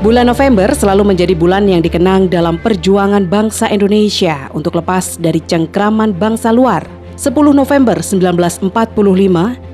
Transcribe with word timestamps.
Bulan 0.00 0.32
November 0.32 0.72
selalu 0.72 1.12
menjadi 1.12 1.36
bulan 1.36 1.68
yang 1.68 1.84
dikenang 1.84 2.32
dalam 2.32 2.56
perjuangan 2.56 3.28
bangsa 3.28 3.68
Indonesia 3.68 4.48
untuk 4.56 4.80
lepas 4.80 5.20
dari 5.20 5.44
cengkraman 5.44 6.16
bangsa 6.16 6.56
luar. 6.56 6.88
10 7.20 7.36
November 7.52 8.00
1945 8.00 8.72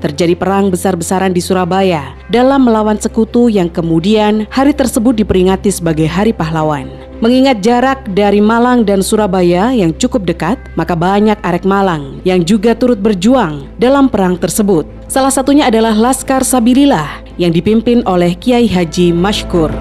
terjadi 0.03 0.35
perang 0.35 0.67
besar-besaran 0.67 1.31
di 1.31 1.39
Surabaya 1.39 2.11
dalam 2.27 2.67
melawan 2.67 2.99
sekutu 2.99 3.47
yang 3.47 3.71
kemudian 3.71 4.43
hari 4.51 4.75
tersebut 4.75 5.15
diperingati 5.15 5.71
sebagai 5.71 6.11
Hari 6.11 6.35
Pahlawan. 6.35 6.91
Mengingat 7.23 7.63
jarak 7.63 8.03
dari 8.11 8.43
Malang 8.43 8.83
dan 8.83 8.99
Surabaya 8.99 9.71
yang 9.71 9.95
cukup 9.95 10.27
dekat, 10.27 10.59
maka 10.75 10.91
banyak 10.91 11.39
arek 11.39 11.63
Malang 11.63 12.19
yang 12.27 12.43
juga 12.43 12.75
turut 12.75 12.99
berjuang 12.99 13.63
dalam 13.79 14.11
perang 14.11 14.35
tersebut. 14.35 14.83
Salah 15.07 15.31
satunya 15.31 15.71
adalah 15.71 15.95
Laskar 15.95 16.43
Sabilillah 16.43 17.23
yang 17.39 17.55
dipimpin 17.55 18.03
oleh 18.03 18.35
Kiai 18.35 18.67
Haji 18.67 19.15
Mashkur 19.15 19.71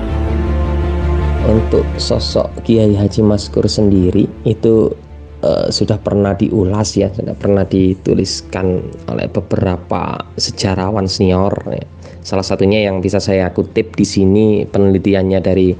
untuk 1.46 1.86
sosok 1.96 2.50
Kiai 2.66 2.92
Haji 2.98 3.22
Maskur 3.22 3.64
sendiri 3.70 4.26
itu 4.42 4.90
uh, 5.46 5.70
sudah 5.70 5.96
pernah 6.02 6.34
diulas 6.34 6.98
ya, 6.98 7.06
sudah 7.14 7.38
pernah 7.38 7.62
dituliskan 7.62 8.82
oleh 9.06 9.30
beberapa 9.30 10.26
sejarawan 10.36 11.06
senior. 11.06 11.54
Ya. 11.70 11.86
Salah 12.26 12.42
satunya 12.42 12.90
yang 12.90 12.98
bisa 12.98 13.22
saya 13.22 13.54
kutip 13.54 13.94
di 13.94 14.02
sini 14.02 14.66
penelitiannya 14.66 15.38
dari 15.38 15.70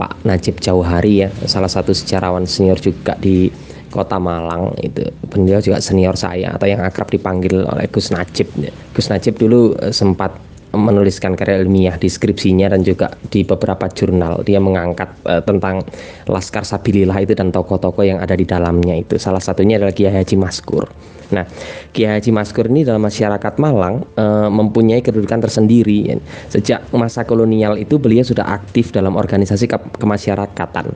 Pak 0.00 0.24
Najib 0.24 0.64
Jauhari 0.64 1.28
ya, 1.28 1.28
salah 1.44 1.68
satu 1.68 1.92
sejarawan 1.92 2.48
senior 2.48 2.80
juga 2.80 3.12
di 3.20 3.52
Kota 3.90 4.16
Malang 4.16 4.72
itu 4.80 5.02
beliau 5.28 5.58
juga 5.60 5.82
senior 5.82 6.14
saya 6.14 6.54
atau 6.54 6.70
yang 6.70 6.80
akrab 6.80 7.10
dipanggil 7.12 7.66
oleh 7.68 7.84
Gus 7.92 8.08
Najib. 8.08 8.48
Gus 8.96 9.12
Najib 9.12 9.36
dulu 9.36 9.76
uh, 9.76 9.92
sempat 9.92 10.32
menuliskan 10.70 11.34
karya 11.34 11.62
ilmiah 11.62 11.96
di 11.98 12.06
skripsinya 12.06 12.70
dan 12.70 12.86
juga 12.86 13.10
di 13.30 13.42
beberapa 13.42 13.90
jurnal 13.90 14.46
dia 14.46 14.62
mengangkat 14.62 15.10
uh, 15.26 15.42
tentang 15.42 15.82
Laskar 16.30 16.62
Sabilillah 16.62 17.18
itu 17.22 17.34
dan 17.34 17.50
tokoh-tokoh 17.50 18.06
yang 18.06 18.18
ada 18.22 18.38
di 18.38 18.46
dalamnya 18.46 18.94
itu 18.98 19.18
salah 19.18 19.42
satunya 19.42 19.78
adalah 19.78 19.94
Kiai 19.94 20.14
Haji 20.14 20.36
Maskur. 20.38 20.86
Nah, 21.30 21.46
Kiai 21.94 22.18
Haji 22.18 22.30
Maskur 22.34 22.66
ini 22.66 22.82
dalam 22.82 23.02
masyarakat 23.02 23.54
Malang 23.62 24.02
uh, 24.18 24.50
mempunyai 24.50 25.02
kedudukan 25.02 25.46
tersendiri. 25.46 26.18
Sejak 26.50 26.90
masa 26.90 27.22
kolonial 27.22 27.78
itu 27.78 28.02
beliau 28.02 28.26
sudah 28.26 28.50
aktif 28.50 28.90
dalam 28.90 29.14
organisasi 29.14 29.70
ke 29.70 29.78
kemasyarakatan 29.98 30.90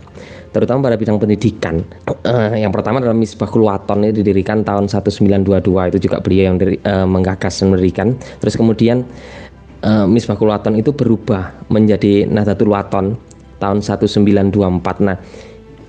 terutama 0.55 0.87
pada 0.87 0.95
bidang 0.95 1.19
pendidikan. 1.19 1.83
Uh, 2.07 2.55
yang 2.55 2.71
pertama 2.71 3.03
adalah 3.03 3.19
Misbahul 3.19 3.67
Waton 3.67 4.07
ini 4.07 4.15
didirikan 4.15 4.63
tahun 4.63 4.87
1922 4.87 5.91
itu 5.91 5.99
juga 6.07 6.23
beliau 6.23 6.55
yang 6.55 6.57
diri, 6.63 6.79
uh, 6.87 7.03
menggagas 7.03 7.59
dan 7.59 7.75
mendirikan. 7.75 8.15
Terus 8.39 8.55
kemudian 8.55 9.03
uh, 9.85 10.07
Misbahul 10.09 10.51
Waton 10.51 10.81
itu 10.81 10.91
berubah 10.91 11.53
menjadi 11.69 12.25
Nahdlatul 12.27 12.73
Waton 12.73 13.15
tahun 13.61 13.79
1924. 13.85 14.57
Nah, 15.05 15.17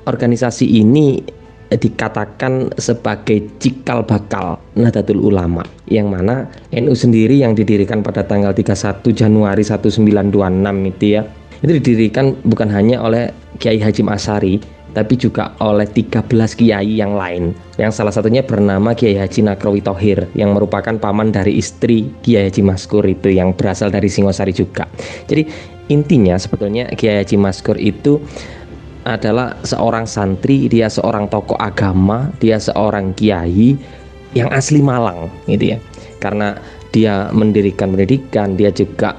organisasi 0.06 0.68
ini 0.68 1.24
dikatakan 1.66 2.78
sebagai 2.78 3.42
cikal 3.58 4.06
bakal 4.06 4.62
Nahdlatul 4.78 5.18
Ulama 5.18 5.66
yang 5.90 6.14
mana 6.14 6.46
NU 6.70 6.94
sendiri 6.94 7.42
yang 7.42 7.58
didirikan 7.58 8.06
pada 8.06 8.22
tanggal 8.22 8.54
31 8.54 9.02
Januari 9.10 9.66
1926 9.66 10.94
itu 10.94 11.06
ya 11.18 11.26
itu 11.66 11.72
didirikan 11.82 12.38
bukan 12.46 12.70
hanya 12.70 13.02
oleh 13.02 13.34
Kiai 13.58 13.82
Haji 13.82 14.06
Asari 14.06 14.62
tapi 14.96 15.20
juga 15.20 15.52
oleh 15.60 15.84
13 15.84 16.24
kiai 16.56 16.96
yang 16.96 17.20
lain 17.20 17.52
yang 17.76 17.92
salah 17.92 18.16
satunya 18.16 18.40
bernama 18.40 18.96
Kiai 18.96 19.20
Haji 19.20 19.44
Nakrowi 19.44 19.84
Tohir 19.84 20.32
yang 20.32 20.56
merupakan 20.56 20.96
paman 20.96 21.36
dari 21.36 21.60
istri 21.60 22.08
Kiai 22.24 22.48
Haji 22.48 22.64
Maskur 22.64 23.04
itu 23.04 23.28
yang 23.28 23.52
berasal 23.52 23.92
dari 23.92 24.08
Singosari 24.08 24.56
juga 24.56 24.88
jadi 25.28 25.44
intinya 25.92 26.40
sebetulnya 26.40 26.88
Kiai 26.96 27.20
Haji 27.20 27.36
Maskur 27.36 27.76
itu 27.76 28.24
adalah 29.06 29.54
seorang 29.62 30.10
santri, 30.10 30.66
dia 30.66 30.90
seorang 30.90 31.30
tokoh 31.30 31.56
agama, 31.62 32.34
dia 32.42 32.58
seorang 32.58 33.14
kiai 33.14 33.78
yang 34.34 34.50
asli 34.50 34.82
Malang 34.82 35.30
gitu 35.46 35.78
ya. 35.78 35.80
Karena 36.18 36.58
dia 36.90 37.30
mendirikan 37.30 37.94
pendidikan, 37.94 38.58
dia 38.58 38.74
juga 38.74 39.14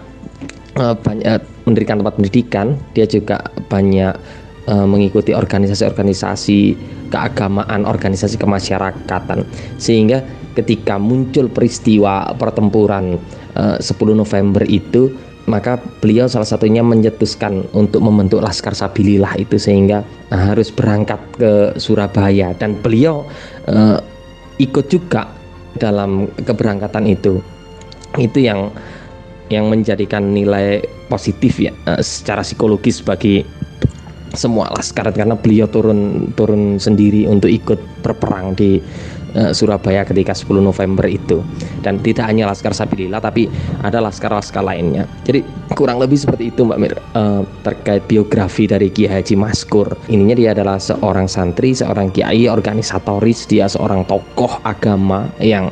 uh, 0.75 0.93
banyak 0.99 1.39
mendirikan 1.71 2.03
tempat 2.03 2.15
pendidikan, 2.19 2.67
dia 2.99 3.06
juga 3.06 3.39
banyak 3.71 4.19
uh, 4.66 4.87
mengikuti 4.87 5.32
organisasi-organisasi 5.32 6.59
keagamaan, 7.10 7.87
organisasi 7.87 8.37
kemasyarakatan. 8.37 9.47
Sehingga 9.78 10.22
ketika 10.59 10.99
muncul 10.99 11.47
peristiwa 11.50 12.34
pertempuran 12.34 13.19
uh, 13.56 13.78
10 13.78 13.87
November 14.12 14.62
itu 14.66 15.12
maka 15.47 15.78
beliau 16.03 16.26
salah 16.26 16.49
satunya 16.49 16.82
menyetuskan 16.82 17.71
untuk 17.71 18.03
membentuk 18.03 18.43
Laskar 18.43 18.75
Sabilillah 18.75 19.38
itu 19.38 19.55
sehingga 19.62 20.03
uh, 20.34 20.43
harus 20.53 20.75
berangkat 20.75 21.22
ke 21.38 21.53
Surabaya. 21.78 22.50
Dan 22.59 22.82
beliau 22.82 23.22
uh, 23.71 24.03
ikut 24.59 24.91
juga 24.91 25.31
dalam 25.78 26.26
keberangkatan 26.43 27.06
itu. 27.06 27.38
Itu 28.19 28.43
yang 28.43 28.75
yang 29.47 29.71
menjadikan 29.71 30.34
nilai 30.34 30.82
positif 31.06 31.62
ya 31.62 31.71
secara 32.03 32.43
psikologis 32.43 32.99
bagi 32.99 33.47
semua 34.37 34.71
laskar 34.77 35.09
karena 35.11 35.35
beliau 35.35 35.67
turun 35.67 36.31
turun 36.37 36.77
sendiri 36.77 37.27
untuk 37.27 37.49
ikut 37.51 37.81
berperang 38.05 38.55
di 38.55 38.79
uh, 39.37 39.53
Surabaya 39.53 40.05
ketika 40.09 40.33
10 40.33 40.61
November 40.61 41.05
itu. 41.09 41.45
Dan 41.85 42.01
tidak 42.01 42.29
hanya 42.29 42.49
laskar 42.49 42.73
Sabilillah 42.73 43.21
tapi 43.21 43.49
ada 43.85 44.01
laskar-laskar 44.01 44.65
lainnya. 44.65 45.05
Jadi 45.25 45.45
kurang 45.77 46.01
lebih 46.01 46.17
seperti 46.17 46.51
itu 46.51 46.65
Mbak 46.65 46.79
Mir 46.81 46.95
uh, 47.17 47.43
terkait 47.65 48.05
biografi 48.09 48.65
dari 48.69 48.89
Kiai 48.89 49.21
Haji 49.21 49.37
Maskur. 49.37 49.93
Ininya 50.09 50.37
dia 50.37 50.51
adalah 50.57 50.81
seorang 50.81 51.29
santri 51.29 51.77
seorang 51.77 52.09
kiai 52.15 52.49
organisatoris 52.49 53.45
dia 53.51 53.69
seorang 53.69 54.07
tokoh 54.09 54.63
agama 54.65 55.29
yang 55.43 55.69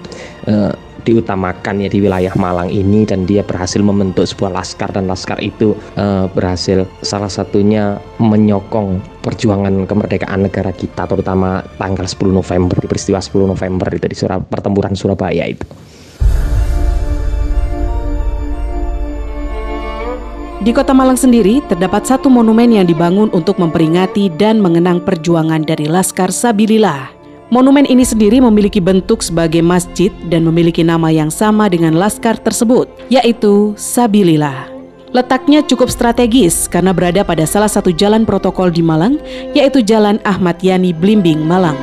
uh, 0.50 0.72
diutamakan 1.04 1.84
ya 1.84 1.88
di 1.92 2.00
wilayah 2.00 2.32
Malang 2.34 2.72
ini 2.72 3.04
dan 3.04 3.28
dia 3.28 3.44
berhasil 3.44 3.78
membentuk 3.84 4.24
sebuah 4.24 4.50
laskar 4.56 4.90
dan 4.90 5.06
laskar 5.06 5.38
itu 5.44 5.76
uh, 6.00 6.26
berhasil 6.32 6.88
salah 7.04 7.30
satunya 7.30 8.00
menyokong 8.18 8.98
perjuangan 9.20 9.84
kemerdekaan 9.84 10.48
negara 10.48 10.72
kita 10.72 11.04
terutama 11.04 11.60
tanggal 11.76 12.08
10 12.08 12.32
November 12.32 12.76
di 12.80 12.88
peristiwa 12.88 13.20
10 13.20 13.52
November 13.52 13.88
itu 13.92 14.06
di 14.08 14.16
Surab 14.16 14.48
pertempuran 14.48 14.96
Surabaya 14.96 15.44
itu. 15.44 15.64
Di 20.64 20.72
Kota 20.72 20.96
Malang 20.96 21.20
sendiri 21.20 21.60
terdapat 21.68 22.08
satu 22.08 22.32
monumen 22.32 22.72
yang 22.72 22.88
dibangun 22.88 23.28
untuk 23.36 23.60
memperingati 23.60 24.32
dan 24.32 24.64
mengenang 24.64 25.04
perjuangan 25.04 25.60
dari 25.60 25.84
Laskar 25.84 26.32
Sabilillah 26.32 27.23
Monumen 27.54 27.86
ini 27.86 28.02
sendiri 28.02 28.42
memiliki 28.42 28.82
bentuk 28.82 29.22
sebagai 29.22 29.62
masjid 29.62 30.10
dan 30.26 30.42
memiliki 30.42 30.82
nama 30.82 31.06
yang 31.14 31.30
sama 31.30 31.70
dengan 31.70 31.94
laskar 31.94 32.34
tersebut, 32.34 32.90
yaitu 33.06 33.78
Sabilillah. 33.78 34.66
Letaknya 35.14 35.62
cukup 35.62 35.86
strategis 35.86 36.66
karena 36.66 36.90
berada 36.90 37.22
pada 37.22 37.46
salah 37.46 37.70
satu 37.70 37.94
jalan 37.94 38.26
protokol 38.26 38.74
di 38.74 38.82
Malang, 38.82 39.22
yaitu 39.54 39.86
Jalan 39.86 40.18
Ahmad 40.26 40.58
Yani 40.66 40.90
Blimbing, 40.90 41.46
Malang. 41.46 41.78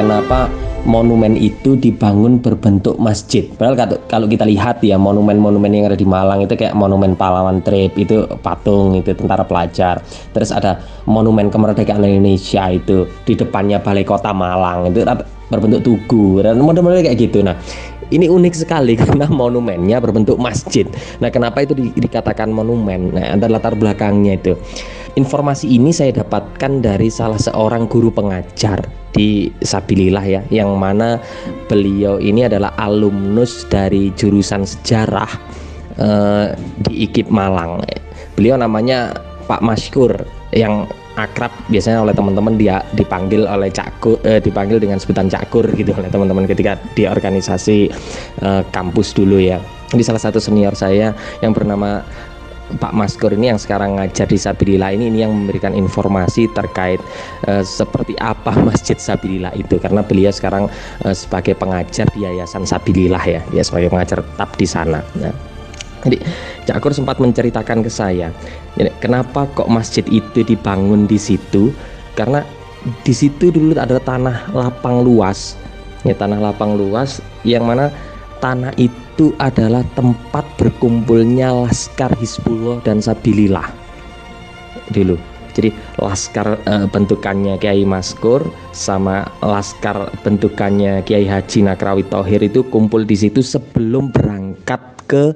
Kenapa 0.00 0.48
monumen 0.88 1.36
itu 1.36 1.76
dibangun 1.76 2.40
berbentuk 2.40 2.96
masjid. 2.96 3.44
Padahal 3.44 4.00
kalau 4.08 4.24
kita 4.24 4.48
lihat 4.48 4.80
ya 4.80 4.96
monumen-monumen 4.96 5.68
yang 5.68 5.92
ada 5.92 5.98
di 6.00 6.08
Malang 6.08 6.48
itu 6.48 6.56
kayak 6.56 6.72
monumen 6.72 7.12
pahlawan 7.12 7.60
trip 7.60 7.92
itu 8.00 8.24
patung 8.40 8.96
itu 8.96 9.12
tentara 9.12 9.44
pelajar. 9.44 10.00
Terus 10.32 10.48
ada 10.48 10.80
monumen 11.04 11.52
kemerdekaan 11.52 12.00
Indonesia 12.00 12.72
itu 12.72 13.04
di 13.28 13.36
depannya 13.36 13.84
Balai 13.84 14.08
Kota 14.08 14.32
Malang 14.32 14.88
itu 14.88 15.04
berbentuk 15.52 15.84
tugu 15.84 16.40
dan 16.40 16.56
model-model 16.56 17.04
kayak 17.04 17.20
gitu. 17.20 17.44
Nah, 17.44 17.56
ini 18.08 18.28
unik 18.28 18.54
sekali 18.56 18.96
karena 19.00 19.28
monumennya 19.28 20.00
berbentuk 20.00 20.40
masjid. 20.40 20.88
Nah, 21.20 21.28
kenapa 21.28 21.64
itu 21.64 21.76
di, 21.76 21.92
dikatakan 21.92 22.48
monumen? 22.48 23.12
Nah, 23.12 23.36
ada 23.36 23.46
latar 23.48 23.76
belakangnya 23.76 24.40
itu. 24.40 24.56
Informasi 25.18 25.74
ini 25.74 25.90
saya 25.90 26.22
dapatkan 26.22 26.78
dari 26.78 27.10
salah 27.10 27.42
seorang 27.42 27.90
guru 27.90 28.14
pengajar 28.14 28.86
di 29.10 29.50
Sabilillah 29.58 30.22
ya, 30.22 30.46
yang 30.54 30.78
mana 30.78 31.18
beliau 31.66 32.22
ini 32.22 32.46
adalah 32.46 32.70
alumnus 32.78 33.66
dari 33.66 34.14
jurusan 34.14 34.62
sejarah 34.62 35.26
eh, 35.98 36.54
di 36.86 37.10
IKIP 37.10 37.34
Malang. 37.34 37.82
Beliau 38.38 38.54
namanya 38.54 39.10
Pak 39.50 39.58
Maskur 39.58 40.14
yang 40.54 40.86
akrab 41.18 41.50
biasanya 41.66 42.06
oleh 42.06 42.14
teman-teman 42.14 42.54
dia 42.54 42.78
dipanggil 42.94 43.42
oleh 43.42 43.74
Cakur 43.74 44.22
eh, 44.22 44.38
dipanggil 44.38 44.78
dengan 44.78 45.02
sebutan 45.02 45.26
Cakur 45.26 45.66
gitu 45.74 45.98
oleh 45.98 46.14
teman-teman 46.14 46.46
ketika 46.46 46.78
di 46.94 47.10
organisasi 47.10 47.90
eh, 48.38 48.62
kampus 48.70 49.18
dulu 49.18 49.42
ya. 49.42 49.58
Di 49.90 50.04
salah 50.06 50.22
satu 50.22 50.38
senior 50.38 50.78
saya 50.78 51.10
yang 51.42 51.50
bernama 51.50 52.06
Pak 52.76 52.92
Maskur 52.92 53.32
ini 53.32 53.48
yang 53.48 53.56
sekarang 53.56 53.96
ngajar 53.96 54.28
di 54.28 54.36
Sabilillah 54.36 54.92
ini 54.92 55.08
ini 55.08 55.24
yang 55.24 55.32
memberikan 55.32 55.72
informasi 55.72 56.52
terkait 56.52 57.00
uh, 57.48 57.64
seperti 57.64 58.12
apa 58.20 58.52
Masjid 58.68 59.00
Sabilillah 59.00 59.56
itu 59.56 59.80
karena 59.80 60.04
beliau 60.04 60.28
sekarang 60.28 60.68
uh, 61.08 61.14
sebagai 61.16 61.56
pengajar 61.56 62.04
di 62.12 62.28
Yayasan 62.28 62.68
Sabilillah 62.68 63.24
ya, 63.24 63.40
ya 63.56 63.62
sebagai 63.64 63.88
pengajar 63.88 64.20
tetap 64.20 64.50
di 64.60 64.66
sana. 64.68 65.00
Nah, 65.16 65.32
Jadi 65.98 66.22
Cakur 66.62 66.94
sempat 66.94 67.18
menceritakan 67.18 67.82
ke 67.82 67.90
saya, 67.90 68.30
kenapa 69.02 69.50
kok 69.50 69.66
masjid 69.66 70.06
itu 70.06 70.46
dibangun 70.46 71.10
di 71.10 71.18
situ? 71.18 71.74
Karena 72.14 72.46
di 73.02 73.10
situ 73.10 73.50
dulu 73.50 73.74
ada 73.74 73.98
tanah 73.98 74.54
lapang 74.54 75.02
luas, 75.02 75.58
ya 76.06 76.14
tanah 76.14 76.38
lapang 76.38 76.78
luas 76.78 77.18
yang 77.42 77.66
mana 77.66 77.90
tanah 78.38 78.70
itu 78.78 79.34
adalah 79.42 79.82
tempat 79.98 80.46
berkumpulnya 80.58 81.54
laskar 81.54 82.12
Hizbullah 82.18 82.82
dan 82.82 82.98
Sabilillah 82.98 83.70
dulu. 84.90 85.16
Jadi 85.54 85.74
laskar 85.98 86.54
e, 86.62 86.86
bentukannya 86.86 87.58
Kiai 87.58 87.82
Maskur 87.82 88.46
sama 88.70 89.26
laskar 89.42 90.10
bentukannya 90.22 91.02
Kiai 91.02 91.26
Haji 91.26 91.66
Nakrawi 91.66 92.06
Tohir 92.06 92.46
itu 92.46 92.62
kumpul 92.66 93.02
di 93.02 93.18
situ 93.18 93.42
sebelum 93.42 94.14
berangkat 94.14 94.82
ke 95.08 95.34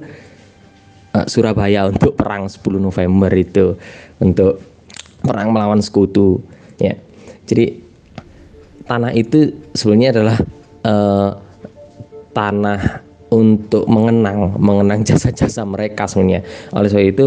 uh, 1.17 1.27
Surabaya 1.29 1.89
untuk 1.89 2.17
perang 2.17 2.49
10 2.49 2.61
November 2.77 3.33
itu 3.33 3.77
untuk 4.21 4.61
perang 5.25 5.53
melawan 5.53 5.81
sekutu 5.81 6.41
ya 6.77 6.97
jadi 7.49 7.79
tanah 8.85 9.13
itu 9.15 9.55
sebenarnya 9.73 10.11
adalah 10.19 10.37
uh, 10.85 11.31
tanah 12.37 12.81
untuk 13.33 13.89
mengenang 13.89 14.61
mengenang 14.61 15.01
jasa-jasa 15.09 15.65
mereka 15.65 16.05
sebenarnya 16.05 16.45
oleh 16.77 16.89
sebab 16.93 17.05
itu 17.09 17.27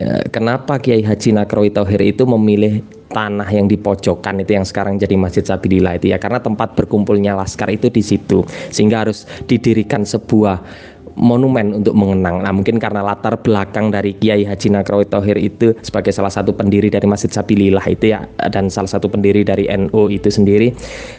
uh, 0.00 0.22
kenapa 0.30 0.78
Kiai 0.78 1.02
Haji 1.02 1.34
Nakrawi 1.34 1.74
Tauhir 1.74 2.00
itu 2.00 2.22
memilih 2.24 2.86
tanah 3.10 3.50
yang 3.50 3.66
di 3.66 3.74
pojokan 3.74 4.38
itu 4.46 4.54
yang 4.54 4.62
sekarang 4.62 4.94
jadi 4.94 5.18
Masjid 5.18 5.42
Sabilillah 5.42 5.98
itu 5.98 6.14
ya 6.14 6.22
karena 6.22 6.38
tempat 6.38 6.78
berkumpulnya 6.78 7.34
laskar 7.34 7.66
itu 7.74 7.90
di 7.90 8.06
situ 8.06 8.46
sehingga 8.70 9.02
harus 9.02 9.26
didirikan 9.50 10.06
sebuah 10.06 10.62
monumen 11.18 11.82
untuk 11.82 11.92
mengenang. 11.92 12.40
Nah, 12.40 12.52
mungkin 12.54 12.78
karena 12.78 13.02
latar 13.02 13.34
belakang 13.42 13.90
dari 13.90 14.14
Kiai 14.14 14.46
Haji 14.46 14.72
Nakrawi 14.72 15.04
Tohir 15.10 15.36
itu 15.36 15.74
sebagai 15.82 16.14
salah 16.14 16.30
satu 16.30 16.54
pendiri 16.54 16.88
dari 16.88 17.04
Masjid 17.04 17.28
Sabilillah 17.28 17.84
itu 17.90 18.14
ya 18.14 18.24
dan 18.48 18.70
salah 18.70 18.88
satu 18.88 19.10
pendiri 19.10 19.42
dari 19.42 19.66
NU 19.68 20.08
itu 20.08 20.30
sendiri 20.30 20.70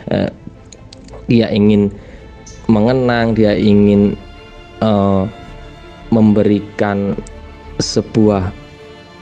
uh, 0.10 0.32
dia 1.28 1.52
ingin 1.52 1.92
mengenang, 2.68 3.34
dia 3.34 3.56
ingin 3.58 4.14
uh, 4.84 5.26
memberikan 6.12 7.16
sebuah 7.80 8.52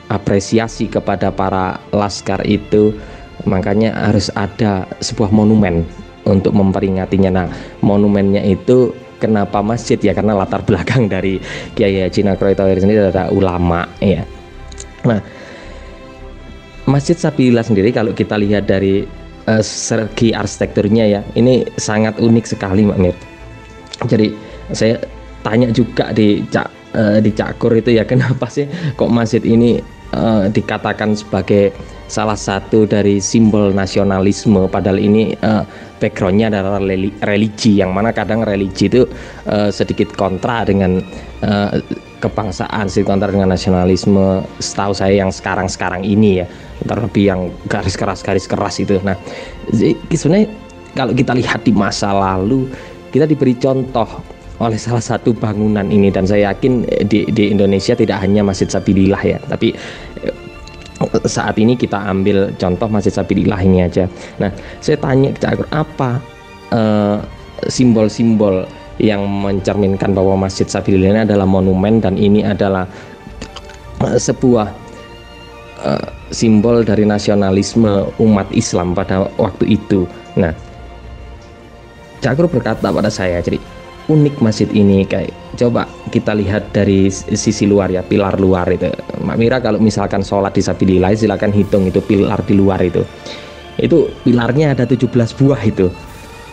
apresiasi 0.10 0.90
kepada 0.90 1.30
para 1.30 1.78
laskar 1.94 2.42
itu 2.44 2.98
makanya 3.46 3.94
harus 3.96 4.28
ada 4.34 4.84
sebuah 5.00 5.32
monumen 5.32 5.86
untuk 6.28 6.52
memperingatinya. 6.52 7.32
Nah, 7.32 7.48
monumennya 7.80 8.44
itu 8.44 8.92
kenapa 9.22 9.64
masjid 9.64 9.96
ya 10.02 10.12
karena 10.12 10.36
latar 10.36 10.66
belakang 10.66 11.08
dari 11.08 11.40
Kiai 11.78 12.04
Haji 12.04 12.26
Nakroy 12.26 12.58
Tauhir 12.58 12.82
sendiri 12.82 13.06
adalah 13.06 13.32
ulama 13.32 13.88
ya. 14.04 14.26
Nah, 15.08 15.22
Masjid 16.90 17.14
Sabila 17.14 17.62
sendiri 17.62 17.94
kalau 17.94 18.18
kita 18.18 18.34
lihat 18.34 18.66
dari 18.66 19.06
uh, 19.46 19.62
segi 19.62 20.34
arsitekturnya 20.34 21.06
ya, 21.06 21.22
ini 21.38 21.64
sangat 21.78 22.18
unik 22.18 22.46
sekali 22.50 22.90
Mbak 22.90 23.00
Mir. 23.00 23.16
Jadi 24.08 24.32
saya 24.72 24.96
tanya 25.44 25.72
juga 25.72 26.12
di 26.12 26.44
Cak 26.48 26.68
uh, 26.96 27.18
di 27.20 27.32
Cakur 27.34 27.76
itu 27.76 27.96
ya 27.96 28.04
kenapa 28.12 28.48
sih 28.48 28.68
kok 28.96 29.12
masjid 29.12 29.42
ini 29.44 29.80
uh, 30.16 30.48
dikatakan 30.52 31.16
sebagai 31.16 31.74
salah 32.10 32.38
satu 32.38 32.90
dari 32.90 33.22
simbol 33.22 33.70
nasionalisme 33.70 34.66
padahal 34.66 34.98
ini 34.98 35.38
uh, 35.46 35.62
backgroundnya 36.02 36.50
adalah 36.50 36.82
religi 37.22 37.78
yang 37.78 37.94
mana 37.94 38.10
kadang 38.10 38.42
religi 38.42 38.90
itu 38.90 39.06
uh, 39.46 39.70
sedikit 39.70 40.10
kontra 40.18 40.66
dengan 40.66 41.06
uh, 41.46 41.78
kebangsaan 42.20 42.90
sedikit 42.90 43.14
kontra 43.14 43.30
dengan 43.30 43.54
nasionalisme 43.54 44.42
setahu 44.58 44.92
saya 44.98 45.22
yang 45.22 45.30
sekarang-sekarang 45.30 46.02
ini 46.02 46.44
ya 46.44 46.46
terlebih 46.84 47.24
yang 47.30 47.42
garis 47.70 47.94
keras 47.94 48.26
garis 48.26 48.48
keras 48.50 48.80
itu. 48.82 48.98
Nah 49.04 49.16
sebenarnya 50.10 50.50
kalau 50.98 51.14
kita 51.14 51.38
lihat 51.38 51.62
di 51.64 51.72
masa 51.76 52.10
lalu 52.12 52.66
kita 53.10 53.26
diberi 53.30 53.58
contoh 53.58 54.08
oleh 54.60 54.76
salah 54.76 55.00
satu 55.00 55.32
bangunan 55.32 55.88
ini 55.88 56.12
dan 56.12 56.28
saya 56.28 56.52
yakin 56.52 56.84
di, 57.08 57.24
di 57.32 57.44
Indonesia 57.48 57.96
tidak 57.96 58.20
hanya 58.20 58.44
Masjid 58.44 58.68
Sabilillah 58.68 59.22
ya 59.24 59.40
tapi 59.48 59.72
saat 61.26 61.56
ini 61.56 61.80
kita 61.80 61.96
ambil 61.96 62.52
contoh 62.60 62.88
Masjid 62.92 63.14
Sabilillah 63.14 63.60
ini 63.64 63.88
aja. 63.88 64.06
Nah, 64.38 64.52
saya 64.84 65.00
tanya 65.00 65.32
ke 65.32 65.40
Cak 65.40 65.72
apa 65.72 66.20
uh, 66.76 67.18
simbol-simbol 67.72 68.68
yang 69.00 69.24
mencerminkan 69.24 70.12
bahwa 70.12 70.36
Masjid 70.36 70.68
Sabilillah 70.68 71.16
ini 71.16 71.22
adalah 71.24 71.48
monumen 71.48 72.04
dan 72.04 72.20
ini 72.20 72.44
adalah 72.44 72.84
uh, 74.04 74.20
sebuah 74.20 74.68
uh, 75.88 76.08
simbol 76.36 76.84
dari 76.84 77.08
nasionalisme 77.08 78.12
umat 78.20 78.48
Islam 78.52 78.92
pada 78.92 79.32
waktu 79.40 79.80
itu. 79.80 80.04
Nah, 80.36 80.52
Cakur 82.20 82.52
berkata 82.52 82.92
pada 82.92 83.08
saya, 83.08 83.40
jadi 83.40 83.60
unik 84.10 84.42
masjid 84.42 84.70
ini 84.74 85.06
kayak 85.06 85.32
coba 85.56 85.86
kita 86.10 86.34
lihat 86.34 86.74
dari 86.74 87.14
sisi 87.14 87.70
luar 87.70 87.94
ya 87.94 88.02
pilar 88.02 88.42
luar 88.42 88.66
itu 88.74 88.90
Mbak 89.22 89.38
Mira 89.38 89.58
kalau 89.62 89.78
misalkan 89.78 90.26
sholat 90.26 90.58
di 90.58 90.66
Sabilillah 90.66 91.14
silakan 91.14 91.54
hitung 91.54 91.86
itu 91.86 92.02
pilar 92.02 92.42
di 92.42 92.58
luar 92.58 92.82
itu 92.82 93.06
itu 93.78 94.10
pilarnya 94.26 94.74
ada 94.74 94.90
17 94.90 95.14
buah 95.14 95.62
itu 95.62 95.88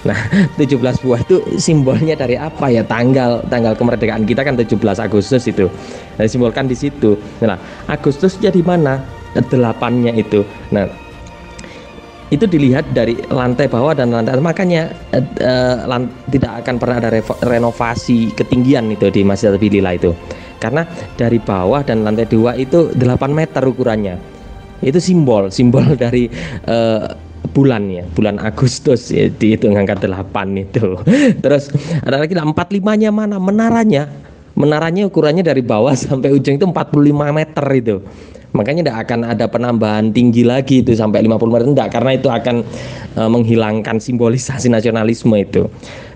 Nah, 0.07 0.15
17 0.61 1.03
buah 1.03 1.21
itu 1.27 1.43
simbolnya 1.59 2.15
dari 2.15 2.39
apa 2.39 2.71
ya? 2.71 2.87
Tanggal 2.87 3.43
tanggal 3.51 3.75
kemerdekaan 3.75 4.23
kita 4.23 4.47
kan 4.47 4.55
17 4.55 4.79
Agustus 5.03 5.43
itu. 5.51 5.67
Nah, 6.15 6.25
simbolkan 6.31 6.71
di 6.71 6.79
situ. 6.79 7.19
Nah, 7.43 7.59
Agustus 7.91 8.39
jadi 8.39 8.63
mana? 8.63 9.03
Delapannya 9.35 10.15
itu. 10.15 10.47
Nah, 10.71 10.87
itu 12.31 12.45
dilihat 12.45 12.91
dari 12.91 13.15
lantai 13.31 13.71
bawah 13.71 13.95
dan 13.95 14.11
lantai 14.11 14.35
atas. 14.35 14.45
Makanya 14.45 14.83
uh, 15.15 16.03
tidak 16.31 16.53
akan 16.65 16.75
pernah 16.83 16.97
ada 16.99 17.11
renovasi 17.47 18.35
ketinggian 18.35 18.91
itu 18.91 19.07
di 19.11 19.23
Masjid 19.23 19.55
Al-Bilila 19.55 19.95
itu. 19.95 20.11
Karena 20.59 20.83
dari 21.15 21.39
bawah 21.39 21.85
dan 21.87 22.03
lantai 22.03 22.27
dua 22.27 22.59
itu 22.59 22.91
8 22.95 23.01
meter 23.31 23.63
ukurannya. 23.63 24.17
Itu 24.83 24.99
simbol 24.99 25.49
simbol 25.55 25.87
dari 26.05 26.27
uh, 26.67 27.07
bulan 27.55 27.89
ya 27.89 28.05
bulan 28.13 28.37
Agustus 28.43 29.09
ya, 29.09 29.31
di 29.31 29.55
itu 29.55 29.71
ngangkat 29.71 30.05
8 30.05 30.35
itu. 30.59 30.99
Terus 31.45 31.71
ada 32.03 32.19
lagi 32.19 32.35
45 32.35 32.83
nya 32.99 33.11
mana? 33.15 33.39
Menaranya 33.39 34.27
menaranya 34.57 35.05
ukurannya 35.07 35.45
dari 35.45 35.61
bawah 35.61 35.93
sampai 36.09 36.33
ujung 36.33 36.57
itu 36.57 36.65
45 36.65 36.97
meter 37.13 37.67
itu 37.77 37.97
makanya 38.53 38.87
tidak 38.87 38.99
akan 39.09 39.21
ada 39.27 39.47
penambahan 39.51 40.15
tinggi 40.15 40.47
lagi 40.47 40.85
itu 40.85 40.95
sampai 40.95 41.25
50 41.25 41.51
meter 41.51 41.67
tidak 41.73 41.91
karena 41.93 42.11
itu 42.15 42.29
akan 42.31 42.57
e, 43.17 43.23
menghilangkan 43.27 43.97
simbolisasi 43.99 44.71
nasionalisme 44.71 45.35
itu. 45.35 45.67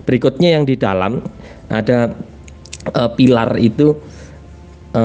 Berikutnya 0.07 0.59
yang 0.59 0.63
di 0.63 0.79
dalam 0.79 1.21
ada 1.67 2.13
e, 2.87 3.01
pilar 3.17 3.59
itu 3.59 3.93
e, 4.95 5.03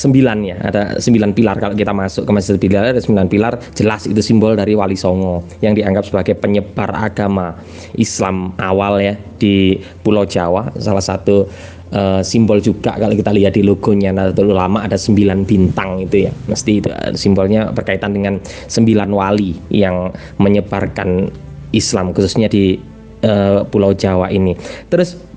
sembilan 0.00 0.38
ya. 0.46 0.56
Ada 0.62 0.82
sembilan 1.02 1.30
pilar. 1.34 1.56
Kalau 1.58 1.74
kita 1.74 1.90
masuk 1.90 2.22
ke 2.24 2.32
masjid 2.32 2.56
pilar 2.56 2.94
ada 2.94 3.02
sembilan 3.02 3.26
pilar. 3.26 3.54
Jelas 3.74 4.06
itu 4.06 4.20
simbol 4.22 4.54
dari 4.54 4.72
Wali 4.72 4.94
Songo 4.94 5.44
yang 5.60 5.74
dianggap 5.74 6.06
sebagai 6.06 6.38
penyebar 6.38 6.94
agama 6.94 7.58
Islam 7.98 8.54
awal 8.56 9.02
ya 9.02 9.14
di 9.40 9.80
Pulau 10.00 10.24
Jawa 10.24 10.70
salah 10.78 11.02
satu 11.02 11.48
uh, 11.94 12.20
simbol 12.24 12.58
juga 12.62 12.96
kalau 12.96 13.14
kita 13.14 13.30
lihat 13.34 13.54
di 13.54 13.62
logonya 13.62 14.14
Nahdlatul 14.14 14.54
Ulama 14.54 14.86
ada 14.86 14.98
sembilan 14.98 15.46
bintang 15.46 16.02
itu 16.02 16.28
ya. 16.28 16.32
Mesti 16.50 16.72
itu 16.80 16.88
uh, 16.90 17.12
simbolnya 17.14 17.70
berkaitan 17.70 18.14
dengan 18.16 18.38
sembilan 18.44 19.08
wali 19.10 19.56
yang 19.70 20.10
menyebarkan 20.38 21.30
Islam 21.70 22.10
khususnya 22.10 22.50
di 22.50 22.78
uh, 23.26 23.62
Pulau 23.66 23.94
Jawa 23.94 24.30
ini. 24.30 24.54
Terus 24.90 25.30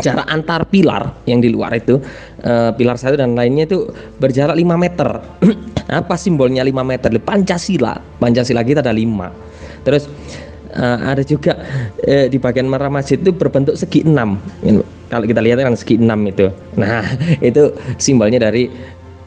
jarak 0.00 0.24
antar 0.24 0.64
pilar 0.72 1.20
yang 1.28 1.44
di 1.44 1.52
luar 1.52 1.76
itu 1.76 2.00
uh, 2.48 2.72
pilar 2.72 2.96
satu 2.96 3.20
dan 3.20 3.36
lainnya 3.36 3.68
itu 3.68 3.90
berjarak 4.18 4.56
5 4.56 4.64
meter. 4.78 5.08
Apa 6.00 6.16
simbolnya 6.16 6.64
5 6.64 6.72
meter? 6.86 7.10
Pancasila. 7.20 8.00
Pancasila 8.16 8.62
kita 8.64 8.80
ada 8.80 8.94
5 8.94 9.52
terus 9.82 10.06
uh, 10.76 10.98
ada 11.04 11.22
juga 11.24 11.56
uh, 12.08 12.26
di 12.28 12.38
bagian 12.40 12.68
merah 12.68 12.88
masjid 12.88 13.20
itu 13.20 13.32
berbentuk 13.32 13.76
segi 13.76 14.04
enam. 14.04 14.40
Kalau 15.12 15.24
kita 15.28 15.44
lihat 15.44 15.60
kan 15.60 15.76
segi 15.76 16.00
enam 16.00 16.24
itu. 16.28 16.48
Nah 16.80 17.04
itu 17.48 17.72
simbolnya 18.00 18.48
dari 18.48 18.68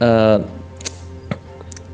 uh, 0.02 0.38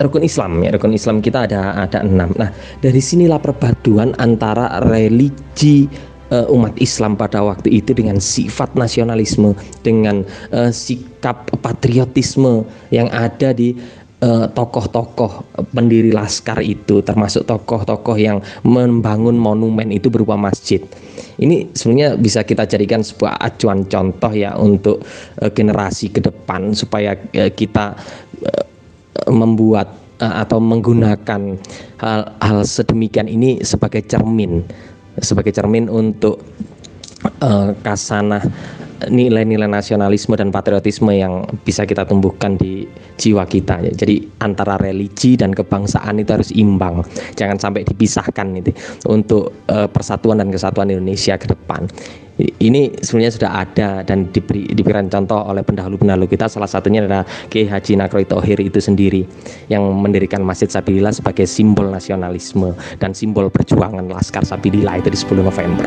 rukun 0.01 0.25
Islam 0.25 0.65
ya. 0.65 0.73
Rukun 0.75 0.97
Islam 0.97 1.21
kita 1.21 1.49
ada 1.49 1.77
ada 1.77 2.01
enam. 2.05 2.33
Nah 2.37 2.51
dari 2.81 3.01
sinilah 3.01 3.41
perpaduan 3.41 4.17
antara 4.19 4.81
religi 4.89 5.89
umat 6.33 6.73
Islam 6.81 7.13
pada 7.13 7.45
waktu 7.45 7.69
itu 7.69 7.93
dengan 7.93 8.17
sifat 8.17 8.73
nasionalisme 8.73 9.53
dengan 9.85 10.25
uh, 10.49 10.73
sikap 10.73 11.45
patriotisme 11.61 12.65
yang 12.89 13.13
ada 13.13 13.53
di 13.53 13.77
eh, 14.23 14.47
tokoh-tokoh 14.49 15.59
pendiri 15.75 16.15
laskar 16.15 16.63
itu 16.63 17.03
termasuk 17.03 17.43
tokoh-tokoh 17.45 18.17
yang 18.17 18.39
membangun 18.63 19.35
monumen 19.35 19.91
itu 19.91 20.09
berupa 20.09 20.39
masjid. 20.39 20.81
Ini 21.43 21.75
sebenarnya 21.75 22.15
bisa 22.17 22.47
kita 22.47 22.69
jadikan 22.69 23.03
sebuah 23.03 23.41
acuan 23.43 23.89
contoh 23.91 24.31
ya 24.31 24.55
untuk 24.55 25.03
uh, 25.41 25.51
generasi 25.51 26.13
ke 26.13 26.21
depan 26.23 26.77
supaya 26.77 27.17
uh, 27.17 27.51
kita 27.51 27.97
membuat 29.33 29.91
atau 30.23 30.63
menggunakan 30.63 31.59
hal-hal 31.99 32.61
sedemikian 32.63 33.27
ini 33.27 33.59
sebagai 33.67 34.07
cermin. 34.07 34.63
Sebagai 35.19 35.51
cermin 35.51 35.91
untuk 35.91 36.39
uh, 37.43 37.75
kasanah 37.83 38.43
nilai-nilai 39.09 39.71
nasionalisme 39.71 40.37
dan 40.37 40.53
patriotisme 40.53 41.11
yang 41.15 41.47
bisa 41.65 41.87
kita 41.89 42.05
tumbuhkan 42.05 42.55
di 42.59 42.87
jiwa 43.19 43.47
kita. 43.47 43.81
Jadi 43.95 44.29
antara 44.43 44.77
religi 44.79 45.35
dan 45.39 45.55
kebangsaan 45.57 46.21
itu 46.21 46.31
harus 46.35 46.51
imbang, 46.55 47.03
jangan 47.35 47.59
sampai 47.59 47.87
dipisahkan 47.87 48.47
itu 48.59 48.71
untuk 49.09 49.55
uh, 49.71 49.89
persatuan 49.89 50.39
dan 50.39 50.53
kesatuan 50.53 50.93
Indonesia 50.93 51.35
ke 51.39 51.51
depan. 51.51 51.89
Ini 52.43 53.05
sebenarnya 53.05 53.33
sudah 53.39 53.51
ada 53.61 53.89
dan 54.03 54.33
diberi, 54.33 54.65
diberikan 54.73 55.07
contoh 55.07 55.37
oleh 55.37 55.61
pendahulu-pendahulu 55.61 56.27
kita. 56.27 56.49
Salah 56.49 56.67
satunya 56.67 57.05
adalah 57.05 57.29
Kiai 57.53 57.69
Haji 57.69 58.01
Nakroi 58.01 58.25
Tohir 58.25 58.57
itu 58.59 58.81
sendiri 58.81 59.29
yang 59.69 59.85
mendirikan 60.01 60.41
Masjid 60.41 60.67
Sabilillah 60.67 61.13
sebagai 61.13 61.45
simbol 61.45 61.93
nasionalisme 61.93 62.73
dan 62.99 63.13
simbol 63.13 63.53
perjuangan 63.53 64.09
Laskar 64.09 64.49
Sabilillah 64.49 65.05
itu 65.05 65.13
di 65.13 65.19
10 65.21 65.45
November. 65.45 65.87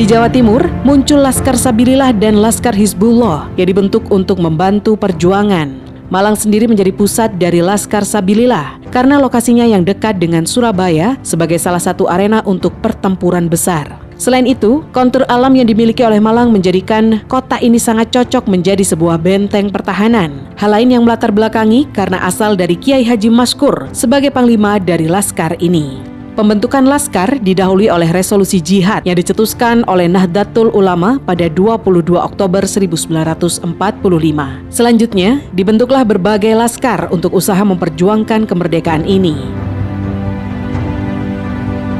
Di 0.00 0.08
Jawa 0.08 0.32
Timur, 0.32 0.64
muncul 0.80 1.20
Laskar 1.20 1.60
Sabilillah 1.60 2.16
dan 2.16 2.40
Laskar 2.40 2.72
Hizbullah 2.72 3.52
yang 3.60 3.68
dibentuk 3.68 4.08
untuk 4.08 4.40
membantu 4.40 4.96
perjuangan. 4.96 5.76
Malang 6.08 6.40
sendiri 6.40 6.64
menjadi 6.64 6.88
pusat 6.88 7.36
dari 7.36 7.60
Laskar 7.60 8.08
Sabilillah 8.08 8.80
karena 8.88 9.20
lokasinya 9.20 9.68
yang 9.68 9.84
dekat 9.84 10.16
dengan 10.16 10.48
Surabaya 10.48 11.20
sebagai 11.20 11.60
salah 11.60 11.84
satu 11.84 12.08
arena 12.08 12.40
untuk 12.48 12.72
pertempuran 12.80 13.52
besar. 13.52 14.00
Selain 14.16 14.48
itu, 14.48 14.80
kontur 14.88 15.28
alam 15.28 15.52
yang 15.52 15.68
dimiliki 15.68 16.00
oleh 16.00 16.16
Malang 16.16 16.48
menjadikan 16.48 17.20
kota 17.28 17.60
ini 17.60 17.76
sangat 17.76 18.08
cocok 18.08 18.48
menjadi 18.48 18.80
sebuah 18.80 19.20
benteng 19.20 19.68
pertahanan. 19.68 20.48
Hal 20.56 20.80
lain 20.80 20.96
yang 20.96 21.04
melatar 21.04 21.28
belakangi 21.28 21.92
karena 21.92 22.24
asal 22.24 22.56
dari 22.56 22.72
Kiai 22.80 23.04
Haji 23.04 23.28
Maskur 23.28 23.92
sebagai 23.92 24.32
panglima 24.32 24.80
dari 24.80 25.12
Laskar 25.12 25.60
ini. 25.60 26.19
Pembentukan 26.40 26.88
Laskar 26.88 27.36
didahului 27.44 27.92
oleh 27.92 28.08
resolusi 28.16 28.64
jihad 28.64 29.04
yang 29.04 29.12
dicetuskan 29.12 29.84
oleh 29.84 30.08
Nahdlatul 30.08 30.72
Ulama 30.72 31.20
pada 31.20 31.52
22 31.52 32.16
Oktober 32.16 32.64
1945. 32.64 33.68
Selanjutnya, 34.72 35.44
dibentuklah 35.52 36.00
berbagai 36.00 36.56
laskar 36.56 37.12
untuk 37.12 37.36
usaha 37.36 37.60
memperjuangkan 37.60 38.48
kemerdekaan 38.48 39.04
ini 39.04 39.36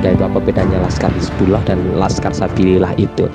yaitu 0.00 0.24
apa 0.24 0.38
bedanya 0.40 0.80
Laskar 0.80 1.12
Hizbullah 1.12 1.60
dan 1.68 1.78
Laskar 1.96 2.32
Sabilillah 2.32 2.96
itu? 2.96 3.28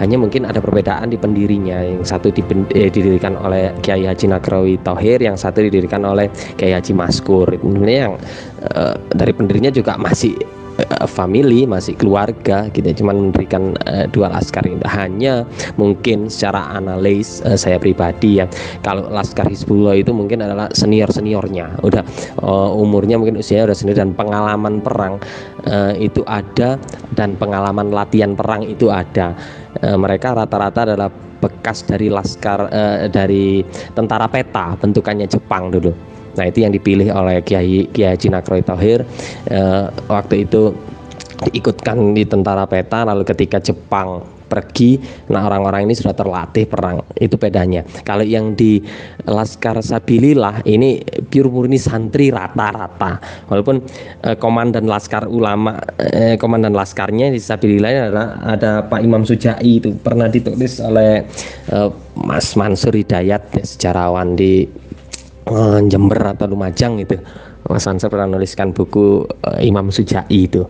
Hanya 0.00 0.16
mungkin 0.16 0.48
ada 0.48 0.60
perbedaan 0.60 1.12
di 1.12 1.18
pendirinya. 1.20 1.80
Yang 1.84 2.08
satu 2.08 2.32
eh, 2.72 2.88
didirikan 2.88 3.36
oleh 3.36 3.72
Kiai 3.84 4.08
Haji 4.08 4.32
Nakrawi 4.32 4.80
Tohir 4.80 5.20
yang 5.20 5.36
satu 5.36 5.64
didirikan 5.64 6.04
oleh 6.04 6.32
Kiai 6.56 6.72
Haji 6.72 6.92
Maskur. 6.96 7.48
Ini 7.56 7.94
yang 8.08 8.16
eh, 8.64 8.94
dari 9.12 9.32
pendirinya 9.36 9.68
juga 9.68 10.00
masih 10.00 10.55
uh, 10.80 11.08
family 11.08 11.64
masih 11.64 11.96
keluarga 11.96 12.68
gitu 12.72 13.04
cuman 13.04 13.30
memberikan 13.30 13.76
uh, 13.88 14.04
dua 14.10 14.32
laskar 14.32 14.64
ini. 14.68 14.80
Hanya 14.86 15.48
mungkin 15.80 16.28
secara 16.28 16.76
analis 16.76 17.40
uh, 17.44 17.56
saya 17.58 17.80
pribadi 17.80 18.40
ya. 18.42 18.46
Kalau 18.84 19.08
laskar 19.08 19.48
Hizbullah 19.48 19.96
itu 19.98 20.12
mungkin 20.12 20.44
adalah 20.44 20.68
senior 20.72 21.08
seniornya 21.10 21.80
udah 21.82 22.02
uh, 22.42 22.70
umurnya 22.76 23.16
mungkin 23.16 23.40
usianya 23.40 23.72
udah 23.72 23.78
senior 23.78 23.96
dan 23.96 24.12
pengalaman 24.12 24.84
perang 24.84 25.20
uh, 25.68 25.92
itu 25.96 26.22
ada 26.28 26.76
dan 27.16 27.34
pengalaman 27.36 27.90
latihan 27.92 28.36
perang 28.36 28.64
itu 28.66 28.92
ada. 28.92 29.32
Uh, 29.80 29.96
mereka 30.00 30.32
rata-rata 30.32 30.88
adalah 30.88 31.12
bekas 31.36 31.84
dari 31.84 32.08
laskar 32.08 32.72
uh, 32.72 33.06
dari 33.12 33.60
tentara 33.92 34.24
peta 34.24 34.72
bentukannya 34.80 35.28
Jepang 35.28 35.68
dulu 35.68 36.15
Nah 36.36 36.44
itu 36.48 36.62
yang 36.64 36.72
dipilih 36.72 37.10
oleh 37.12 37.40
Kiai 37.42 37.88
Kiai 37.90 38.14
Haji 38.14 38.28
Nakroy 38.32 38.62
Tohir 38.62 39.02
uh, 39.50 39.88
waktu 40.06 40.48
itu 40.48 40.72
diikutkan 41.48 42.16
di 42.16 42.24
tentara 42.24 42.64
peta 42.64 43.04
lalu 43.04 43.24
ketika 43.28 43.60
Jepang 43.60 44.36
pergi 44.46 45.02
nah 45.26 45.42
orang-orang 45.42 45.90
ini 45.90 45.94
sudah 45.98 46.14
terlatih 46.14 46.64
perang 46.70 47.02
itu 47.18 47.34
bedanya. 47.34 47.82
Kalau 48.06 48.22
yang 48.22 48.54
di 48.54 48.78
Laskar 49.26 49.82
Sabilillah 49.82 50.62
ini 50.64 51.02
pure 51.02 51.50
murni 51.50 51.76
santri 51.76 52.30
rata-rata. 52.30 53.18
Walaupun 53.50 53.82
eh, 54.22 54.38
komandan 54.38 54.86
Laskar 54.86 55.26
ulama 55.26 55.82
eh, 55.98 56.38
komandan 56.38 56.72
Laskarnya 56.72 57.34
di 57.34 57.42
Sabilillah 57.42 57.90
adalah 58.08 58.28
ada 58.46 58.72
Pak 58.86 59.00
Imam 59.02 59.26
Sujai 59.26 59.82
itu 59.82 59.90
pernah 59.98 60.30
ditulis 60.30 60.78
oleh 60.78 61.26
eh, 61.74 61.88
Mas 62.16 62.54
Mansur 62.56 62.94
Hidayat 62.94 63.42
ya, 63.60 63.64
sejarawan 63.66 64.38
di 64.38 64.85
Jember 65.86 66.34
atau 66.34 66.50
Lumajang 66.50 66.98
itu 66.98 67.14
Mas 67.66 67.86
Ansar 67.86 68.10
pernah 68.10 68.26
menuliskan 68.34 68.74
buku 68.74 69.22
uh, 69.26 69.60
Imam 69.62 69.94
Sujai 69.94 70.26
itu 70.30 70.66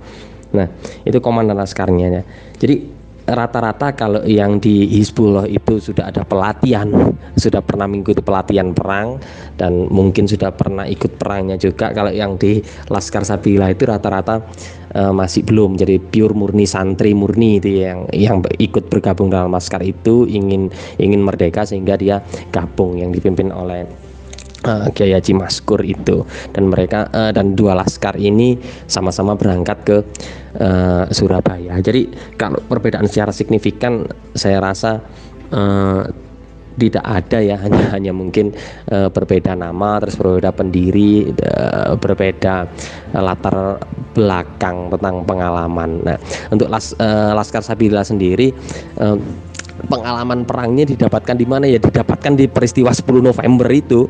nah 0.53 0.69
itu 1.03 1.19
komandan 1.19 1.59
laskarnya 1.59 2.07
ya. 2.09 2.23
jadi 2.57 2.97
rata-rata 3.27 3.91
kalau 3.99 4.23
yang 4.23 4.63
di 4.63 4.87
Hizbullah 4.87 5.51
itu 5.51 5.83
sudah 5.83 6.15
ada 6.15 6.23
pelatihan, 6.23 6.87
sudah 7.35 7.59
pernah 7.59 7.91
mengikuti 7.91 8.23
pelatihan 8.23 8.71
perang 8.71 9.19
dan 9.59 9.91
mungkin 9.91 10.31
sudah 10.31 10.55
pernah 10.55 10.87
ikut 10.87 11.19
perangnya 11.19 11.59
juga. 11.59 11.91
Kalau 11.91 12.15
yang 12.15 12.39
di 12.39 12.63
Laskar 12.87 13.27
Sabila 13.27 13.75
itu 13.75 13.83
rata-rata 13.83 14.47
uh, 14.95 15.11
masih 15.11 15.43
belum. 15.43 15.75
Jadi 15.75 15.99
pure 15.99 16.39
murni 16.39 16.71
santri 16.71 17.13
murni 17.19 17.59
itu 17.59 17.83
yang 17.83 18.07
yang 18.15 18.39
ikut 18.63 18.87
bergabung 18.87 19.29
dalam 19.29 19.51
Laskar 19.51 19.83
itu 19.83 20.31
ingin 20.31 20.71
ingin 21.03 21.21
merdeka 21.27 21.67
sehingga 21.67 21.99
dia 21.99 22.23
gabung 22.55 22.95
yang 22.95 23.11
dipimpin 23.11 23.51
oleh 23.51 24.06
uh, 24.67 24.87
Kiai 24.91 25.15
Haji 25.15 25.33
Maskur 25.39 25.81
itu 25.87 26.27
dan 26.51 26.69
mereka 26.69 27.07
uh, 27.15 27.31
dan 27.31 27.55
dua 27.55 27.79
laskar 27.79 28.19
ini 28.19 28.59
sama-sama 28.91 29.39
berangkat 29.39 29.79
ke 29.87 29.97
uh, 30.61 31.07
Surabaya. 31.15 31.79
Jadi 31.79 32.11
kalau 32.35 32.59
perbedaan 32.67 33.07
secara 33.07 33.31
signifikan 33.31 34.05
saya 34.35 34.59
rasa 34.59 35.01
uh, 35.55 36.05
tidak 36.77 37.05
ada 37.09 37.41
ya 37.41 37.57
hanya 37.57 37.89
hanya 37.97 38.13
mungkin 38.13 38.53
uh, 38.93 39.09
berbeda 39.09 39.57
nama 39.57 39.97
terus 39.97 40.21
berbeda 40.21 40.53
pendiri 40.53 41.33
uh, 41.33 41.97
berbeda 41.97 42.69
latar 43.17 43.81
belakang 44.13 44.93
tentang 44.93 45.25
pengalaman. 45.25 46.05
Nah 46.05 46.19
untuk 46.53 46.69
las, 46.69 46.93
uh, 47.01 47.33
Laskar 47.33 47.65
Sabila 47.65 48.05
sendiri 48.05 48.53
uh, 49.01 49.17
pengalaman 49.89 50.45
perangnya 50.45 50.89
didapatkan 50.89 51.37
di 51.37 51.47
mana 51.49 51.65
ya 51.69 51.81
didapatkan 51.81 52.33
di 52.37 52.49
peristiwa 52.49 52.93
10 52.93 53.25
November 53.25 53.69
itu 53.73 54.09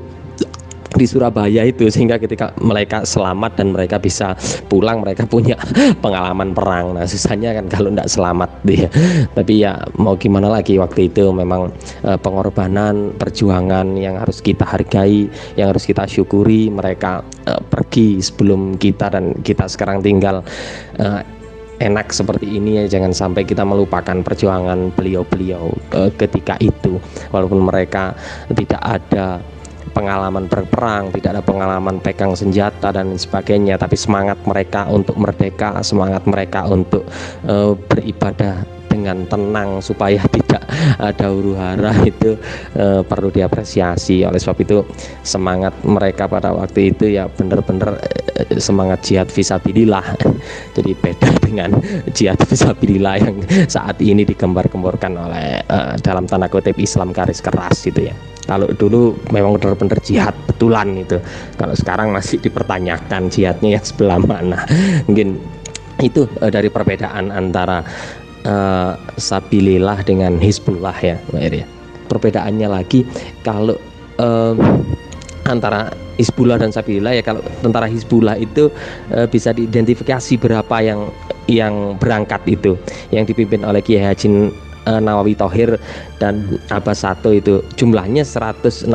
di 0.97 1.05
Surabaya 1.05 1.63
itu 1.63 1.87
sehingga 1.93 2.17
ketika 2.17 2.57
mereka 2.59 3.05
selamat 3.05 3.61
dan 3.61 3.77
mereka 3.77 4.01
bisa 4.01 4.33
pulang 4.67 5.05
mereka 5.05 5.29
punya 5.29 5.55
pengalaman 6.05 6.57
perang. 6.57 6.97
Nah 6.97 7.05
susahnya 7.05 7.53
kan 7.53 7.69
kalau 7.69 7.93
tidak 7.93 8.09
selamat 8.09 8.51
dia. 8.69 8.89
Tapi 9.37 9.63
ya 9.63 9.77
mau 10.01 10.17
gimana 10.17 10.49
lagi 10.49 10.81
waktu 10.81 11.13
itu 11.13 11.29
memang 11.31 11.69
e, 12.03 12.17
pengorbanan 12.17 13.13
perjuangan 13.21 13.95
yang 14.01 14.17
harus 14.17 14.41
kita 14.41 14.65
hargai 14.65 15.29
yang 15.55 15.71
harus 15.71 15.85
kita 15.85 16.09
syukuri 16.09 16.73
mereka 16.73 17.21
e, 17.45 17.53
pergi 17.69 18.19
sebelum 18.25 18.81
kita 18.81 19.13
dan 19.13 19.37
kita 19.45 19.69
sekarang 19.69 20.01
tinggal 20.01 20.41
e, 20.97 21.07
enak 21.77 22.09
seperti 22.09 22.57
ini 22.57 22.81
ya. 22.81 22.99
Jangan 22.99 23.13
sampai 23.13 23.45
kita 23.45 23.61
melupakan 23.61 24.25
perjuangan 24.25 24.97
beliau-beliau 24.97 25.77
ketika 26.17 26.57
itu. 26.65 26.97
Walaupun 27.29 27.69
mereka 27.69 28.17
tidak 28.49 28.81
ada 28.81 29.45
pengalaman 29.97 30.45
berperang, 30.45 31.09
tidak 31.17 31.41
ada 31.41 31.43
pengalaman 31.43 31.97
pegang 32.05 32.37
senjata 32.37 32.93
dan 32.93 33.17
sebagainya, 33.17 33.81
tapi 33.81 33.97
semangat 33.97 34.37
mereka 34.45 34.85
untuk 34.93 35.17
merdeka, 35.17 35.81
semangat 35.81 36.29
mereka 36.29 36.69
untuk 36.69 37.09
uh, 37.49 37.73
beribadah 37.89 38.76
dengan 38.97 39.29
tenang 39.29 39.85
supaya 39.85 40.25
tidak 40.37 40.65
ada 40.97 41.29
huru 41.29 41.53
hara 41.53 41.93
itu 42.11 42.41
uh, 42.81 43.05
perlu 43.05 43.29
diapresiasi. 43.29 44.25
Oleh 44.25 44.41
sebab 44.41 44.59
itu 44.65 44.81
semangat 45.21 45.77
mereka 45.85 46.25
pada 46.25 46.57
waktu 46.57 46.97
itu 46.97 47.13
ya 47.13 47.29
benar-benar 47.29 48.01
uh, 48.01 48.57
semangat 48.57 49.05
jihad 49.05 49.29
visabilillah. 49.29 50.17
Jadi 50.77 50.91
beda 50.97 51.31
dengan 51.45 51.77
jihad 52.17 52.41
visabilillah 52.41 53.17
yang 53.21 53.37
saat 53.69 54.01
ini 54.01 54.25
digembar-gemborkan 54.25 55.13
oleh 55.13 55.61
uh, 55.69 55.95
dalam 56.01 56.25
tanda 56.25 56.49
kutip 56.49 56.81
Islam 56.81 57.13
garis 57.13 57.45
keras 57.45 57.85
gitu 57.85 58.09
ya. 58.09 58.17
Kalau 58.47 58.71
dulu 58.71 59.19
memang 59.35 59.59
benar-benar 59.59 59.99
jihad 60.07 60.35
betulan 60.47 60.95
itu. 60.95 61.19
Kalau 61.59 61.75
sekarang 61.75 62.15
masih 62.15 62.39
dipertanyakan 62.39 63.27
jihadnya 63.27 63.75
yang 63.75 63.85
sebelah 63.85 64.23
mana. 64.23 64.63
Mungkin 65.11 65.35
itu 65.99 66.29
dari 66.39 66.69
perbedaan 66.69 67.33
antara 67.33 67.83
uh, 68.47 68.95
Sabilillah 69.19 70.07
dengan 70.07 70.39
Hizbullah 70.39 70.97
ya 71.03 71.19
Mbak 71.35 71.43
Eri. 71.43 71.61
Perbedaannya 72.07 72.69
lagi 72.71 73.03
kalau 73.43 73.75
um, 74.23 74.57
antara 75.47 75.91
Hizbullah 76.17 76.57
dan 76.57 76.73
Sabilillah 76.73 77.19
ya 77.19 77.23
kalau 77.23 77.43
tentara 77.61 77.91
Hizbullah 77.91 78.39
itu 78.39 78.73
uh, 79.13 79.27
bisa 79.29 79.53
diidentifikasi 79.53 80.39
berapa 80.41 80.77
yang 80.81 81.11
yang 81.47 81.95
berangkat 81.99 82.43
itu 82.47 82.75
yang 83.15 83.27
dipimpin 83.27 83.63
oleh 83.63 83.79
Kiai 83.79 84.03
Haji 84.03 84.51
uh, 84.87 85.01
Nawawi 85.03 85.39
Tohir 85.39 85.79
dan 86.19 86.59
Abbas 86.71 87.07
Sato 87.07 87.31
itu 87.31 87.63
jumlahnya 87.79 88.27
168 88.27 88.91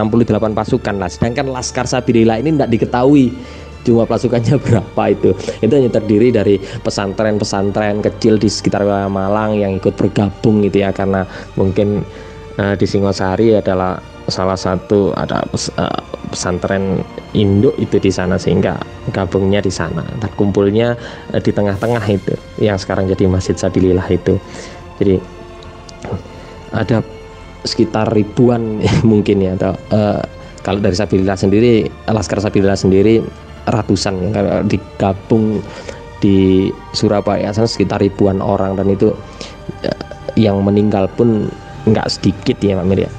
pasukan 0.52 0.96
lah 0.98 1.10
sedangkan 1.12 1.52
Laskar 1.52 1.86
Sabilillah 1.88 2.42
ini 2.44 2.58
tidak 2.58 2.72
diketahui 2.76 3.32
jumlah 3.84 4.08
pasukannya 4.08 4.58
berapa 4.66 5.04
itu? 5.12 5.32
Itu 5.62 5.74
hanya 5.74 5.92
terdiri 5.92 6.30
dari 6.34 6.56
pesantren-pesantren 6.60 8.02
kecil 8.02 8.38
di 8.38 8.50
sekitar 8.50 8.86
wilayah 8.86 9.12
Malang 9.12 9.58
yang 9.58 9.78
ikut 9.78 9.94
bergabung 9.98 10.64
gitu 10.66 10.84
ya 10.84 10.94
karena 10.94 11.26
mungkin 11.58 12.06
uh, 12.58 12.76
di 12.78 12.86
Singosari 12.86 13.58
adalah 13.58 14.00
salah 14.30 14.56
satu 14.56 15.12
ada 15.18 15.44
pes, 15.50 15.68
uh, 15.76 16.02
pesantren 16.32 17.04
induk 17.36 17.76
itu 17.82 18.00
di 18.00 18.14
sana 18.14 18.40
sehingga 18.40 18.80
gabungnya 19.12 19.60
di 19.60 19.74
sana. 19.74 20.06
Dan 20.22 20.32
kumpulnya 20.38 20.96
uh, 21.34 21.42
di 21.42 21.52
tengah-tengah 21.52 22.04
itu 22.08 22.34
yang 22.62 22.80
sekarang 22.80 23.10
jadi 23.12 23.28
Masjid 23.28 23.58
Sabilillah 23.58 24.08
itu. 24.08 24.38
Jadi 25.02 25.18
ada 26.72 27.04
sekitar 27.66 28.10
ribuan 28.14 28.82
mungkin 29.12 29.44
ya 29.44 29.54
atau 29.58 29.74
uh, 29.94 30.22
kalau 30.62 30.78
dari 30.78 30.94
Sabilillah 30.94 31.38
sendiri 31.38 31.90
Laskar 32.10 32.42
Sabilillah 32.42 32.78
sendiri 32.78 33.22
ratusan 33.68 34.34
kalau 34.34 34.64
digabung 34.66 35.62
di 36.22 36.70
Surabaya 36.94 37.50
sana 37.52 37.66
sekitar 37.68 38.02
ribuan 38.02 38.40
orang. 38.40 38.78
Dan 38.78 38.94
itu 38.94 39.12
yang 40.38 40.62
meninggal 40.62 41.10
pun 41.14 41.50
nggak 41.90 42.08
sedikit 42.08 42.58
ya 42.62 42.78
Pak 42.78 42.86
Mir 42.88 43.10
ya. 43.10 43.12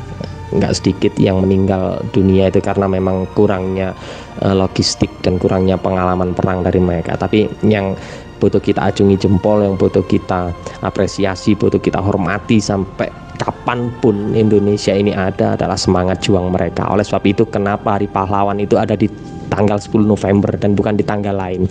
Nggak 0.52 0.72
sedikit 0.76 1.12
yang 1.16 1.40
meninggal 1.40 2.04
dunia 2.12 2.52
itu 2.52 2.60
karena 2.60 2.84
memang 2.84 3.24
kurangnya 3.32 3.96
uh, 4.44 4.52
logistik 4.52 5.08
dan 5.24 5.40
kurangnya 5.40 5.80
pengalaman 5.80 6.36
perang 6.36 6.60
dari 6.60 6.78
mereka. 6.78 7.16
Tapi 7.16 7.48
yang 7.64 7.96
butuh 8.36 8.58
kita 8.58 8.90
acungi 8.90 9.14
jempol 9.16 9.62
yang 9.62 9.78
butuh 9.78 10.02
kita 10.02 10.50
apresiasi 10.82 11.54
butuh 11.54 11.78
kita 11.78 12.02
hormati 12.02 12.58
sampai 12.58 13.06
kapan 13.38 13.90
pun 14.02 14.34
Indonesia 14.34 14.90
ini 14.90 15.14
ada 15.14 15.54
adalah 15.54 15.78
semangat 15.78 16.22
juang 16.22 16.50
mereka. 16.50 16.90
Oleh 16.90 17.06
sebab 17.06 17.22
itu 17.26 17.46
kenapa 17.46 17.98
hari 17.98 18.10
pahlawan 18.10 18.58
itu 18.58 18.74
ada 18.74 18.98
di 18.98 19.06
tanggal 19.52 19.76
10 19.76 20.08
November 20.08 20.56
dan 20.56 20.72
bukan 20.72 20.96
di 20.96 21.04
tanggal 21.04 21.36
lain. 21.36 21.68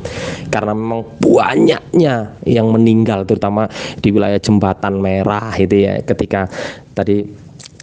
Karena 0.54 0.78
memang 0.78 1.02
banyaknya 1.18 2.38
yang 2.46 2.70
meninggal 2.70 3.26
terutama 3.26 3.66
di 3.98 4.14
wilayah 4.14 4.38
jembatan 4.38 5.02
merah 5.02 5.50
itu 5.58 5.90
ya 5.90 6.06
ketika 6.06 6.46
tadi 6.94 7.26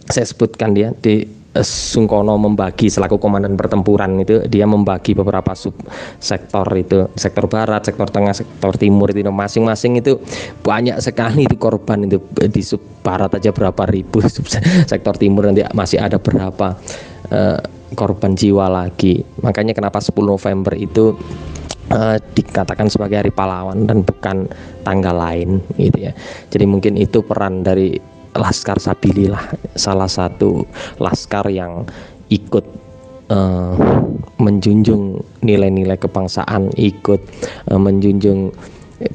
saya 0.07 0.25
sebutkan 0.25 0.71
dia 0.71 0.95
di 0.95 1.21
eh, 1.27 1.65
Sungkono 1.65 2.33
membagi 2.39 2.87
selaku 2.87 3.19
komandan 3.19 3.59
pertempuran 3.59 4.17
itu 4.23 4.47
dia 4.47 4.63
membagi 4.65 5.13
beberapa 5.13 5.51
sub 5.53 5.75
sektor 6.17 6.65
itu 6.73 7.11
sektor 7.19 7.45
barat, 7.51 7.83
sektor 7.83 8.07
tengah, 8.07 8.31
sektor 8.31 8.73
timur 8.79 9.11
itu. 9.11 9.27
Masing-masing 9.27 9.99
itu 9.99 10.17
banyak 10.63 10.97
sekali 11.03 11.45
itu 11.45 11.59
korban 11.59 12.07
itu 12.07 12.23
di 12.47 12.63
sub 12.63 12.81
barat 13.03 13.35
aja 13.35 13.51
berapa 13.51 13.83
ribu 13.85 14.23
sektor 14.91 15.13
timur 15.19 15.51
nanti 15.51 15.67
masih 15.75 15.99
ada 15.99 16.17
berapa 16.17 16.79
uh, 17.29 17.78
korban 17.97 18.37
jiwa 18.37 18.69
lagi. 18.69 19.21
Makanya 19.41 19.73
kenapa 19.73 20.01
10 20.01 20.13
November 20.21 20.73
itu 20.77 21.17
uh, 21.93 22.17
dikatakan 22.33 22.89
sebagai 22.89 23.21
hari 23.25 23.31
pahlawan 23.33 23.85
dan 23.89 24.05
bukan 24.05 24.49
tanggal 24.85 25.15
lain 25.15 25.61
gitu 25.77 26.09
ya. 26.09 26.13
Jadi 26.49 26.65
mungkin 26.65 26.97
itu 26.97 27.21
peran 27.25 27.65
dari 27.65 27.97
Laskar 28.37 28.77
Sabilillah 28.77 29.73
salah 29.73 30.05
satu 30.05 30.61
laskar 31.01 31.49
yang 31.49 31.89
ikut 32.29 32.61
uh, 33.33 33.73
menjunjung 34.37 35.17
nilai-nilai 35.41 35.97
kebangsaan 35.97 36.69
ikut 36.77 37.21
uh, 37.73 37.79
menjunjung 37.81 38.53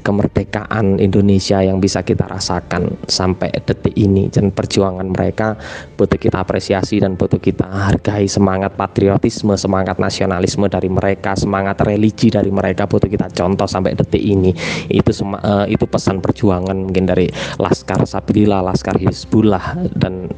kemerdekaan 0.01 0.97
Indonesia 0.97 1.61
yang 1.61 1.77
bisa 1.77 2.01
kita 2.01 2.25
rasakan 2.25 2.89
sampai 3.05 3.53
detik 3.53 3.93
ini. 3.93 4.27
Dan 4.33 4.49
perjuangan 4.49 5.05
mereka 5.05 5.53
butuh 5.93 6.17
kita 6.17 6.41
apresiasi 6.41 6.97
dan 6.97 7.13
butuh 7.13 7.37
kita 7.37 7.69
hargai 7.69 8.25
semangat 8.25 8.73
patriotisme 8.73 9.53
semangat 9.53 10.01
nasionalisme 10.01 10.65
dari 10.65 10.89
mereka 10.89 11.37
semangat 11.37 11.85
religi 11.85 12.33
dari 12.33 12.49
mereka 12.49 12.89
butuh 12.89 13.07
kita 13.07 13.29
contoh 13.29 13.69
sampai 13.69 13.93
detik 13.93 14.21
ini. 14.21 14.49
Itu 14.89 15.13
uh, 15.21 15.69
itu 15.69 15.85
pesan 15.85 16.19
perjuangan 16.19 16.75
mungkin 16.89 17.05
dari 17.05 17.29
Laskar 17.61 18.01
Sabilillah 18.09 18.65
Laskar 18.65 18.97
Hizbullah 18.97 19.77
dan 19.93 20.31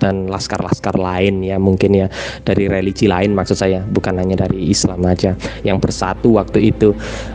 dan 0.00 0.30
laskar-laskar 0.30 0.96
lain 0.96 1.42
ya 1.44 1.58
mungkin 1.60 1.92
ya 1.92 2.06
dari 2.46 2.70
religi 2.70 3.10
lain 3.10 3.36
maksud 3.36 3.58
saya 3.58 3.82
bukan 3.84 4.16
hanya 4.16 4.46
dari 4.46 4.70
Islam 4.70 5.02
aja. 5.04 5.36
Yang 5.66 5.78
bersatu 5.90 6.38
waktu 6.38 6.72
itu 6.72 6.94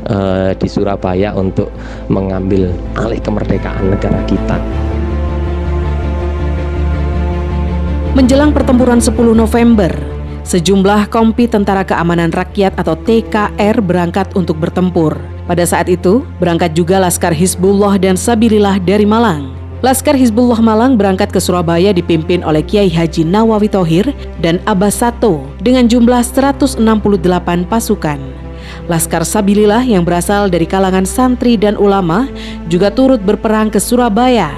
uh, 0.09 0.55
di 0.55 0.67
Surabaya 0.71 1.18
upaya 1.19 1.35
untuk 1.35 1.67
mengambil 2.07 2.71
alih 2.95 3.19
kemerdekaan 3.19 3.91
negara 3.91 4.23
kita. 4.23 4.55
Menjelang 8.15 8.55
pertempuran 8.55 9.03
10 9.03 9.35
November, 9.35 9.91
sejumlah 10.47 11.11
kompi 11.11 11.45
Tentara 11.45 11.83
Keamanan 11.83 12.31
Rakyat 12.31 12.79
atau 12.79 12.95
TKR 12.95 13.75
berangkat 13.83 14.31
untuk 14.33 14.57
bertempur. 14.63 15.19
Pada 15.43 15.67
saat 15.67 15.91
itu, 15.91 16.23
berangkat 16.39 16.71
juga 16.71 17.03
Laskar 17.03 17.35
Hizbullah 17.35 17.99
dan 17.99 18.15
Sabilillah 18.15 18.79
dari 18.79 19.03
Malang. 19.03 19.59
Laskar 19.79 20.15
Hizbullah 20.15 20.59
Malang 20.59 20.99
berangkat 20.99 21.31
ke 21.31 21.39
Surabaya 21.39 21.95
dipimpin 21.95 22.43
oleh 22.43 22.63
Kiai 22.63 22.91
Haji 22.91 23.23
Nawawi 23.23 23.71
Tohir 23.71 24.11
dan 24.43 24.59
Abbas 24.67 24.99
Sato 24.99 25.47
dengan 25.63 25.87
jumlah 25.87 26.19
168 26.19 26.83
pasukan. 27.67 28.48
Laskar 28.87 29.27
Sabilillah 29.27 29.83
yang 29.83 30.07
berasal 30.07 30.47
dari 30.47 30.63
kalangan 30.63 31.03
santri 31.03 31.59
dan 31.59 31.75
ulama 31.75 32.29
juga 32.71 32.93
turut 32.93 33.19
berperang 33.19 33.73
ke 33.73 33.81
Surabaya 33.81 34.53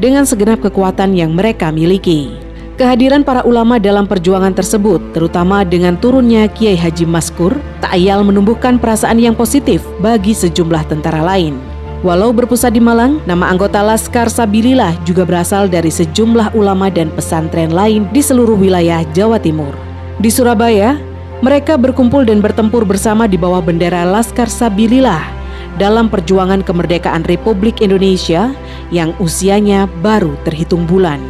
dengan 0.00 0.26
segenap 0.26 0.64
kekuatan 0.64 1.14
yang 1.14 1.36
mereka 1.36 1.70
miliki. 1.70 2.32
Kehadiran 2.80 3.20
para 3.20 3.44
ulama 3.44 3.76
dalam 3.76 4.08
perjuangan 4.08 4.56
tersebut, 4.56 5.12
terutama 5.12 5.68
dengan 5.68 6.00
turunnya 6.00 6.48
Kiai 6.48 6.80
Haji 6.80 7.04
Maskur, 7.04 7.52
tak 7.84 7.92
ayal 7.92 8.24
menumbuhkan 8.24 8.80
perasaan 8.80 9.20
yang 9.20 9.36
positif 9.36 9.84
bagi 10.00 10.32
sejumlah 10.32 10.88
tentara 10.88 11.20
lain. 11.20 11.60
Walau 12.00 12.32
berpusat 12.32 12.72
di 12.72 12.80
Malang, 12.80 13.20
nama 13.28 13.52
anggota 13.52 13.84
Laskar 13.84 14.32
Sabilillah 14.32 14.96
juga 15.04 15.28
berasal 15.28 15.68
dari 15.68 15.92
sejumlah 15.92 16.56
ulama 16.56 16.88
dan 16.88 17.12
pesantren 17.12 17.68
lain 17.68 18.08
di 18.16 18.24
seluruh 18.24 18.56
wilayah 18.56 19.04
Jawa 19.12 19.36
Timur. 19.36 19.76
Di 20.16 20.32
Surabaya, 20.32 20.96
mereka 21.40 21.80
berkumpul 21.80 22.28
dan 22.28 22.44
bertempur 22.44 22.84
bersama 22.84 23.24
di 23.24 23.40
bawah 23.40 23.64
bendera 23.64 24.04
Laskar 24.04 24.48
Sabilillah 24.48 25.24
dalam 25.80 26.12
perjuangan 26.12 26.60
kemerdekaan 26.60 27.24
Republik 27.24 27.80
Indonesia 27.80 28.52
yang 28.92 29.16
usianya 29.16 29.88
baru 30.04 30.36
terhitung 30.44 30.84
bulan. 30.84 31.20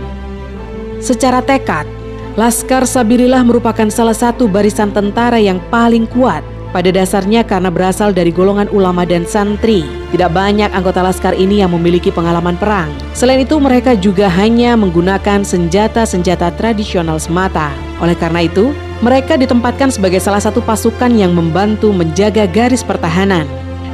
Secara 0.98 1.38
tekad, 1.40 1.86
Laskar 2.34 2.86
Sabilillah 2.86 3.46
merupakan 3.46 3.86
salah 3.90 4.14
satu 4.14 4.50
barisan 4.50 4.90
tentara 4.90 5.38
yang 5.38 5.62
paling 5.70 6.10
kuat 6.10 6.42
pada 6.70 6.90
dasarnya 6.90 7.42
karena 7.42 7.70
berasal 7.70 8.14
dari 8.14 8.30
golongan 8.30 8.70
ulama 8.70 9.02
dan 9.02 9.26
santri. 9.26 9.82
Tidak 10.10 10.30
banyak 10.30 10.70
anggota 10.74 11.02
laskar 11.02 11.34
ini 11.38 11.62
yang 11.62 11.70
memiliki 11.74 12.10
pengalaman 12.10 12.58
perang. 12.58 12.90
Selain 13.14 13.42
itu 13.42 13.58
mereka 13.58 13.94
juga 13.94 14.26
hanya 14.30 14.74
menggunakan 14.74 15.42
senjata-senjata 15.46 16.54
tradisional 16.54 17.18
semata. 17.18 17.70
Oleh 18.02 18.14
karena 18.18 18.46
itu, 18.46 18.74
mereka 19.00 19.40
ditempatkan 19.40 19.88
sebagai 19.88 20.20
salah 20.20 20.40
satu 20.40 20.60
pasukan 20.60 21.08
yang 21.12 21.32
membantu 21.32 21.88
menjaga 21.92 22.44
garis 22.44 22.84
pertahanan. 22.84 23.48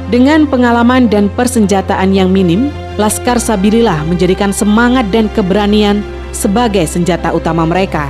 Dengan 0.07 0.47
pengalaman 0.47 1.11
dan 1.11 1.27
persenjataan 1.27 2.15
yang 2.15 2.31
minim, 2.31 2.71
Laskar 2.95 3.39
Sabilillah 3.39 4.07
menjadikan 4.07 4.55
semangat 4.55 5.07
dan 5.11 5.27
keberanian 5.31 5.99
sebagai 6.31 6.87
senjata 6.87 7.35
utama 7.35 7.67
mereka. 7.67 8.07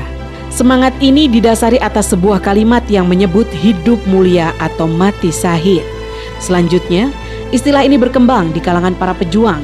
Semangat 0.54 0.94
ini 1.02 1.30
didasari 1.30 1.78
atas 1.78 2.14
sebuah 2.14 2.42
kalimat 2.42 2.82
yang 2.90 3.06
menyebut 3.06 3.46
hidup 3.62 4.02
mulia 4.10 4.54
atau 4.58 4.90
mati 4.90 5.30
sahid. 5.30 5.86
Selanjutnya, 6.42 7.14
istilah 7.54 7.86
ini 7.86 7.98
berkembang 7.98 8.54
di 8.54 8.62
kalangan 8.62 8.98
para 8.98 9.14
pejuang 9.18 9.62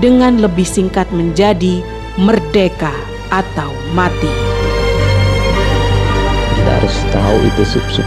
dengan 0.00 0.40
lebih 0.40 0.64
singkat 0.64 1.08
menjadi 1.12 1.80
merdeka 2.20 2.92
atau 3.32 3.72
mati 3.92 4.55
harus 6.76 6.96
tahu 7.08 7.36
itu 7.42 7.62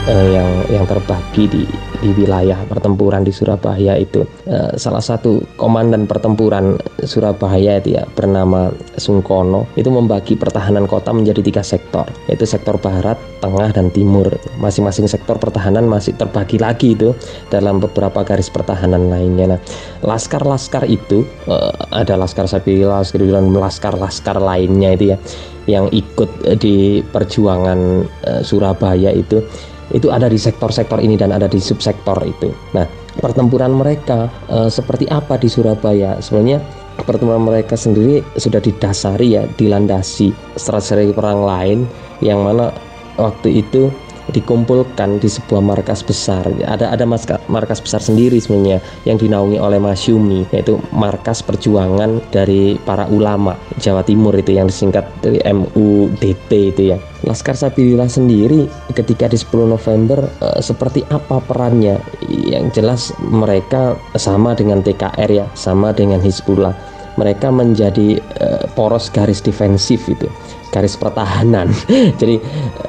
uh, 0.10 0.28
yang 0.34 0.50
yang 0.74 0.86
terbagi 0.90 1.46
di 1.46 1.64
di 2.00 2.10
wilayah 2.16 2.58
pertempuran 2.66 3.22
di 3.22 3.32
Surabaya 3.32 3.96
itu. 4.00 4.26
Uh, 4.50 4.74
salah 4.76 5.04
satu 5.04 5.46
komandan 5.56 6.10
pertempuran 6.10 6.82
Surabaya 7.06 7.78
itu 7.78 7.96
ya 8.00 8.04
bernama 8.18 8.74
Sungkono 8.98 9.70
itu 9.78 9.88
membagi 9.94 10.34
pertahanan 10.34 10.90
kota 10.90 11.14
menjadi 11.14 11.46
tiga 11.46 11.64
sektor 11.64 12.10
yaitu 12.26 12.50
sektor 12.50 12.76
barat, 12.82 13.16
tengah 13.40 13.70
dan 13.70 13.94
timur. 13.94 14.28
Masing-masing 14.58 15.06
sektor 15.06 15.38
pertahanan 15.38 15.86
masih 15.86 16.18
terbagi 16.18 16.58
lagi 16.58 16.98
itu 16.98 17.14
dalam 17.54 17.78
beberapa 17.78 18.26
garis 18.26 18.50
pertahanan 18.50 19.08
lainnya. 19.14 19.56
Nah 19.56 19.60
laskar-laskar 20.02 20.90
itu 20.90 21.24
uh, 21.46 21.72
ada 21.94 22.18
laskar 22.18 22.50
Sabila, 22.50 23.06
dan 23.06 23.54
laskar-laskar 23.54 24.42
lainnya 24.42 24.96
itu 24.98 25.14
ya 25.14 25.18
yang 25.70 25.86
ikut 25.94 26.58
di 26.58 27.06
perjuangan 27.14 28.02
Surabaya 28.42 29.14
itu 29.14 29.46
itu 29.94 30.14
ada 30.14 30.30
di 30.30 30.38
sektor-sektor 30.38 31.02
ini 31.02 31.18
dan 31.18 31.34
ada 31.34 31.50
di 31.50 31.58
subsektor 31.58 32.18
itu. 32.26 32.54
Nah, 32.78 32.86
pertempuran 33.18 33.74
mereka 33.74 34.30
e, 34.46 34.70
seperti 34.70 35.10
apa 35.10 35.38
di 35.42 35.50
Surabaya? 35.50 36.22
Sebenarnya 36.22 36.62
pertempuran 37.02 37.44
mereka 37.46 37.74
sendiri 37.74 38.22
sudah 38.38 38.62
didasari 38.62 39.38
ya, 39.40 39.44
dilandasi 39.50 40.58
strategi 40.58 41.14
perang 41.14 41.42
lain 41.42 41.80
yang 42.22 42.46
mana 42.46 42.70
waktu 43.18 43.64
itu 43.66 43.90
dikumpulkan 44.32 45.20
di 45.22 45.30
sebuah 45.30 45.62
markas 45.62 46.06
besar. 46.06 46.46
Ada 46.46 46.94
ada 46.94 47.06
markas 47.50 47.80
besar 47.80 48.02
sendiri 48.02 48.38
sebenarnya 48.38 48.80
yang 49.06 49.18
dinaungi 49.18 49.58
oleh 49.58 49.82
Masyumi 49.82 50.48
yaitu 50.54 50.78
markas 50.94 51.42
perjuangan 51.42 52.22
dari 52.34 52.78
para 52.82 53.06
ulama 53.10 53.58
Jawa 53.82 54.06
Timur 54.06 54.34
itu 54.38 54.56
yang 54.56 54.70
disingkat 54.70 55.06
dari 55.22 55.42
MUDP 55.44 56.50
itu 56.76 56.96
ya. 56.96 56.98
Laskar 57.28 57.58
Sabilillah 57.60 58.08
sendiri 58.08 58.64
ketika 58.96 59.28
di 59.28 59.36
10 59.36 59.68
November 59.68 60.24
eh, 60.24 60.62
seperti 60.64 61.04
apa 61.12 61.44
perannya? 61.44 62.00
Yang 62.30 62.66
jelas 62.80 63.02
mereka 63.20 64.00
sama 64.16 64.56
dengan 64.56 64.80
TKR 64.80 65.30
ya, 65.30 65.46
sama 65.58 65.92
dengan 65.92 66.24
Hizbullah. 66.24 66.72
Mereka 67.20 67.52
menjadi 67.52 68.16
eh, 68.16 68.64
poros 68.72 69.12
garis 69.12 69.44
defensif 69.44 70.08
itu 70.08 70.32
garis 70.70 70.96
pertahanan. 70.96 71.74
Jadi 72.22 72.38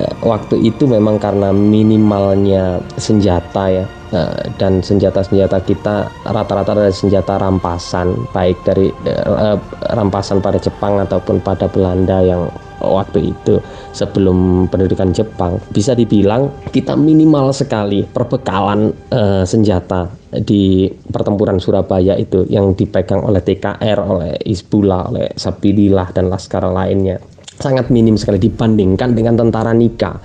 uh, 0.00 0.09
waktu 0.20 0.60
itu 0.60 0.84
memang 0.84 1.16
karena 1.16 1.52
minimalnya 1.52 2.80
senjata 3.00 3.64
ya 3.72 3.84
uh, 4.12 4.40
dan 4.60 4.84
senjata-senjata 4.84 5.60
kita 5.64 6.12
rata-rata 6.28 6.76
dari 6.76 6.94
senjata 6.94 7.40
rampasan 7.40 8.14
baik 8.36 8.56
dari 8.64 8.92
uh, 9.08 9.56
rampasan 9.96 10.44
pada 10.44 10.60
Jepang 10.60 11.00
ataupun 11.00 11.40
pada 11.40 11.66
Belanda 11.68 12.20
yang 12.20 12.48
waktu 12.80 13.36
itu 13.36 13.60
sebelum 13.92 14.66
pendudukan 14.72 15.12
Jepang. 15.12 15.60
Bisa 15.70 15.92
dibilang 15.92 16.48
kita 16.72 16.96
minimal 16.96 17.52
sekali 17.52 18.08
perbekalan 18.08 18.90
uh, 19.12 19.44
senjata 19.44 20.08
di 20.40 20.88
pertempuran 21.10 21.58
Surabaya 21.58 22.14
itu 22.16 22.46
yang 22.48 22.72
dipegang 22.72 23.20
oleh 23.20 23.42
TKR, 23.42 23.98
oleh 24.00 24.32
Isbula, 24.46 25.10
oleh 25.10 25.28
Sabilillah 25.34 26.14
dan 26.14 26.30
laskar 26.30 26.64
lainnya 26.70 27.18
sangat 27.60 27.92
minim 27.92 28.16
sekali 28.16 28.40
dibandingkan 28.40 29.14
dengan 29.14 29.36
tentara 29.36 29.70
Nika 29.76 30.16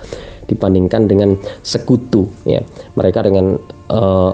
dibandingkan 0.46 1.10
dengan 1.10 1.34
sekutu 1.62 2.30
ya 2.46 2.62
mereka 2.94 3.22
dengan 3.26 3.58
uh, 3.90 4.32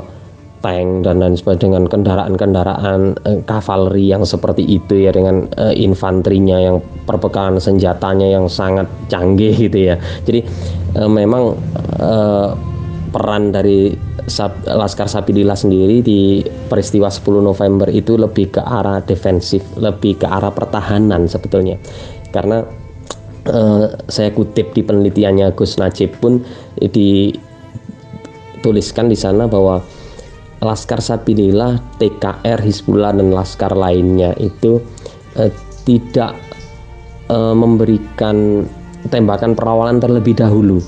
tank 0.63 1.03
dan 1.03 1.19
lain 1.19 1.35
sebagainya 1.35 1.75
dengan 1.75 1.85
kendaraan-kendaraan 1.91 3.01
uh, 3.27 3.41
kavaleri 3.49 4.07
yang 4.07 4.23
seperti 4.23 4.63
itu 4.63 5.09
ya 5.09 5.11
dengan 5.11 5.49
uh, 5.59 5.75
infanterinya 5.75 6.61
yang 6.61 6.77
perbekalan 7.09 7.59
senjatanya 7.59 8.31
yang 8.31 8.47
sangat 8.47 8.87
canggih 9.11 9.57
gitu 9.57 9.93
ya 9.93 9.97
jadi 10.23 10.47
uh, 11.01 11.11
memang 11.11 11.59
uh, 11.99 12.55
peran 13.13 13.53
dari 13.53 13.93
Sab, 14.31 14.55
Laskar 14.65 15.11
Sapidillah 15.11 15.59
sendiri 15.59 15.99
di 16.01 16.41
peristiwa 16.71 17.11
10 17.11 17.43
November 17.43 17.91
itu 17.91 18.15
lebih 18.15 18.55
ke 18.55 18.63
arah 18.63 19.03
defensif, 19.03 19.67
lebih 19.75 20.23
ke 20.23 20.27
arah 20.31 20.55
pertahanan 20.55 21.27
sebetulnya. 21.27 21.75
Karena 22.31 22.63
uh, 23.49 23.91
saya 24.07 24.31
kutip 24.31 24.75
di 24.77 24.83
penelitiannya 24.83 25.51
Gus 25.57 25.79
Najib 25.79 26.19
pun 26.23 26.45
dituliskan 26.79 27.49
di 29.11 29.17
sana 29.19 29.47
bahwa 29.51 29.83
Laskar 30.63 31.03
Sabilillah, 31.03 31.83
TKR, 31.99 32.63
Hizbullah 32.63 33.11
dan 33.11 33.35
laskar 33.35 33.75
lainnya 33.75 34.31
itu 34.39 34.79
uh, 35.35 35.51
tidak 35.83 36.39
uh, 37.27 37.51
memberikan 37.51 38.63
tembakan 39.11 39.59
perawalan 39.59 39.99
terlebih 39.99 40.39
dahulu. 40.39 40.79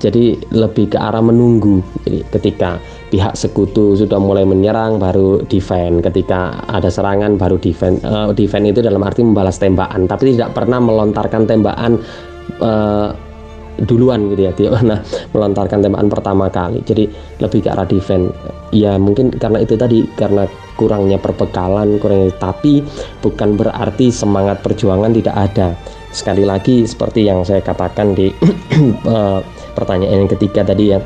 Jadi 0.00 0.40
lebih 0.56 0.96
ke 0.96 0.98
arah 0.98 1.20
menunggu. 1.20 1.84
Jadi 2.08 2.24
ketika 2.32 2.80
pihak 3.10 3.34
sekutu 3.34 3.98
sudah 3.98 4.16
mulai 4.22 4.46
menyerang 4.46 5.02
baru 5.02 5.42
defend. 5.50 6.00
Ketika 6.00 6.62
ada 6.70 6.88
serangan 6.88 7.34
baru 7.34 7.58
defend. 7.58 8.00
Uh, 8.06 8.30
defend 8.30 8.70
itu 8.70 8.80
dalam 8.80 9.02
arti 9.02 9.26
membalas 9.26 9.58
tembakan. 9.58 10.06
Tapi 10.06 10.38
tidak 10.38 10.54
pernah 10.54 10.78
melontarkan 10.78 11.44
tembakan 11.44 11.98
uh, 12.62 13.10
duluan 13.86 14.28
gitu 14.34 14.44
ya 14.44 14.52
dia 14.52 14.68
pernah 14.68 14.98
melontarkan 15.34 15.78
tembakan 15.82 16.08
pertama 16.08 16.46
kali. 16.48 16.80
Jadi 16.86 17.10
lebih 17.42 17.60
ke 17.66 17.68
arah 17.68 17.84
defend. 17.84 18.30
Ya 18.70 18.94
mungkin 18.96 19.34
karena 19.34 19.58
itu 19.58 19.74
tadi 19.74 20.06
karena 20.14 20.46
kurangnya 20.78 21.18
perbekalan 21.20 21.98
kurangnya 22.00 22.32
tapi 22.38 22.80
bukan 23.20 23.58
berarti 23.58 24.14
semangat 24.14 24.62
perjuangan 24.62 25.10
tidak 25.10 25.36
ada. 25.36 25.74
Sekali 26.10 26.42
lagi 26.42 26.86
seperti 26.86 27.26
yang 27.26 27.42
saya 27.42 27.62
katakan 27.62 28.14
di 28.14 28.30
uh, 29.06 29.42
pertanyaan 29.78 30.26
yang 30.26 30.30
ketiga 30.30 30.62
tadi 30.62 30.94
ya 30.94 30.98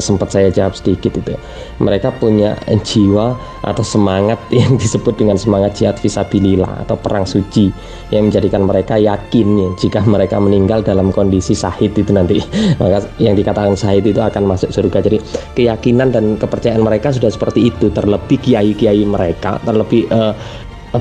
sempat 0.00 0.32
saya 0.32 0.48
jawab 0.48 0.72
sedikit 0.72 1.12
itu 1.20 1.36
mereka 1.78 2.08
punya 2.14 2.56
jiwa 2.84 3.36
atau 3.64 3.84
semangat 3.84 4.38
yang 4.54 4.76
disebut 4.76 5.16
dengan 5.16 5.40
semangat 5.40 5.76
jihad 5.76 5.96
visabilillah 5.98 6.84
atau 6.84 6.96
perang 7.00 7.24
suci 7.24 7.72
yang 8.12 8.28
menjadikan 8.28 8.62
mereka 8.64 9.00
yakin 9.00 9.48
ya, 9.56 9.68
jika 9.80 10.00
mereka 10.04 10.36
meninggal 10.38 10.84
dalam 10.84 11.10
kondisi 11.10 11.56
sahid 11.56 11.96
itu 11.96 12.12
nanti. 12.12 12.38
Maka 12.80 13.08
yang 13.18 13.34
dikatakan 13.34 13.74
sahid 13.74 14.04
itu 14.04 14.20
akan 14.20 14.44
masuk 14.44 14.70
surga. 14.70 15.02
Jadi 15.04 15.18
keyakinan 15.56 16.12
dan 16.12 16.24
kepercayaan 16.36 16.84
mereka 16.84 17.10
sudah 17.10 17.32
seperti 17.32 17.72
itu. 17.72 17.88
Terlebih 17.90 18.38
kiai-kiai 18.40 19.02
mereka 19.06 19.56
terlebih 19.64 20.06
uh, 20.12 20.36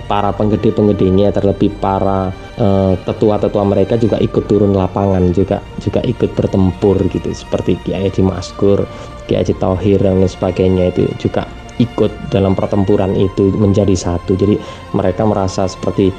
para 0.10 0.34
penggede-penggedenya 0.34 1.29
terlebih 1.34 1.69
para 1.77 2.34
uh, 2.58 2.93
tetua-tetua 3.06 3.63
mereka 3.65 3.93
juga 3.97 4.17
ikut 4.17 4.45
turun 4.49 4.73
lapangan 4.73 5.34
juga 5.34 5.62
juga 5.82 6.01
ikut 6.01 6.34
bertempur 6.34 6.97
gitu 7.13 7.29
seperti 7.29 7.77
Kiai 7.86 8.10
Haji 8.10 8.21
Maskur, 8.25 8.86
Kiai 9.29 9.45
Haji 9.45 9.53
Tauhir 9.62 9.99
dan 10.01 10.23
sebagainya 10.25 10.89
itu 10.89 11.06
juga 11.21 11.45
ikut 11.82 12.12
dalam 12.29 12.53
pertempuran 12.53 13.17
itu 13.17 13.49
menjadi 13.53 13.93
satu. 13.97 14.38
Jadi 14.38 14.58
mereka 14.93 15.25
merasa 15.25 15.65
seperti 15.65 16.13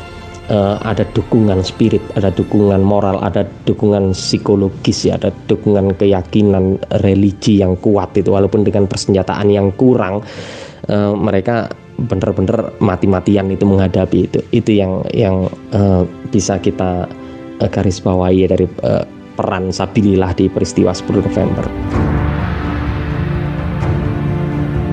uh, 0.51 0.77
ada 0.83 1.07
dukungan 1.15 1.63
spirit, 1.63 2.03
ada 2.19 2.35
dukungan 2.35 2.83
moral, 2.83 3.23
ada 3.23 3.47
dukungan 3.69 4.13
psikologis 4.17 5.07
ya, 5.07 5.17
ada 5.19 5.31
dukungan 5.47 5.95
keyakinan 5.95 6.83
religi 7.05 7.63
yang 7.63 7.79
kuat 7.79 8.15
itu. 8.19 8.35
Walaupun 8.35 8.67
dengan 8.67 8.91
persenjataan 8.91 9.49
yang 9.51 9.71
kurang 9.79 10.25
uh, 10.91 11.13
mereka 11.15 11.71
benar-benar 11.95 12.75
mati-matian 12.83 13.51
itu 13.55 13.63
menghadapi 13.63 14.27
itu 14.27 14.39
itu 14.51 14.71
yang 14.83 15.07
yang 15.15 15.47
uh, 15.71 16.03
bisa 16.35 16.59
kita 16.59 17.07
uh, 17.63 17.69
garis 17.71 18.03
bawahi 18.03 18.47
ya 18.47 18.49
dari 18.51 18.67
uh, 18.83 19.07
peran 19.35 19.71
Sabilillah 19.75 20.35
di 20.35 20.47
peristiwa 20.47 20.95
10 20.95 21.27
November. 21.27 21.67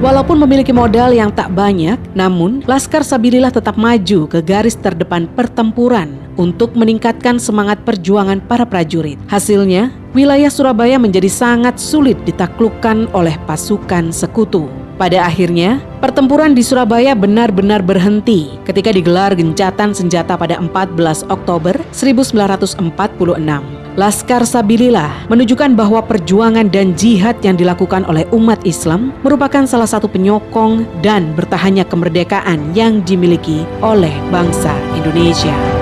Walaupun 0.02 0.42
memiliki 0.42 0.74
modal 0.74 1.14
yang 1.14 1.30
tak 1.30 1.54
banyak, 1.54 2.18
namun 2.18 2.66
Laskar 2.66 3.06
Sabilillah 3.06 3.54
tetap 3.54 3.78
maju 3.78 4.26
ke 4.26 4.42
garis 4.42 4.74
terdepan 4.74 5.30
pertempuran 5.30 6.18
untuk 6.42 6.74
meningkatkan 6.74 7.38
semangat 7.38 7.86
perjuangan 7.86 8.42
para 8.50 8.66
prajurit. 8.66 9.22
Hasilnya, 9.30 9.94
wilayah 10.18 10.50
Surabaya 10.50 10.98
menjadi 10.98 11.30
sangat 11.30 11.78
sulit 11.78 12.18
ditaklukkan 12.26 13.14
oleh 13.14 13.38
pasukan 13.46 14.10
sekutu. 14.10 14.81
Pada 15.02 15.26
akhirnya, 15.26 15.82
pertempuran 15.98 16.54
di 16.54 16.62
Surabaya 16.62 17.18
benar-benar 17.18 17.82
berhenti 17.82 18.54
ketika 18.70 18.94
digelar 18.94 19.34
gencatan 19.34 19.98
senjata 19.98 20.38
pada 20.38 20.62
14 20.62 21.26
Oktober 21.26 21.74
1946. 21.90 22.86
Laskar 23.98 24.46
Sabilillah 24.46 25.26
menunjukkan 25.26 25.74
bahwa 25.74 26.06
perjuangan 26.06 26.70
dan 26.70 26.94
jihad 26.94 27.34
yang 27.42 27.58
dilakukan 27.58 28.06
oleh 28.06 28.30
umat 28.30 28.62
Islam 28.62 29.10
merupakan 29.26 29.66
salah 29.66 29.90
satu 29.90 30.06
penyokong 30.06 30.86
dan 31.02 31.34
bertahannya 31.34 31.82
kemerdekaan 31.90 32.78
yang 32.78 33.02
dimiliki 33.02 33.66
oleh 33.82 34.14
bangsa 34.30 34.70
Indonesia. 34.94 35.81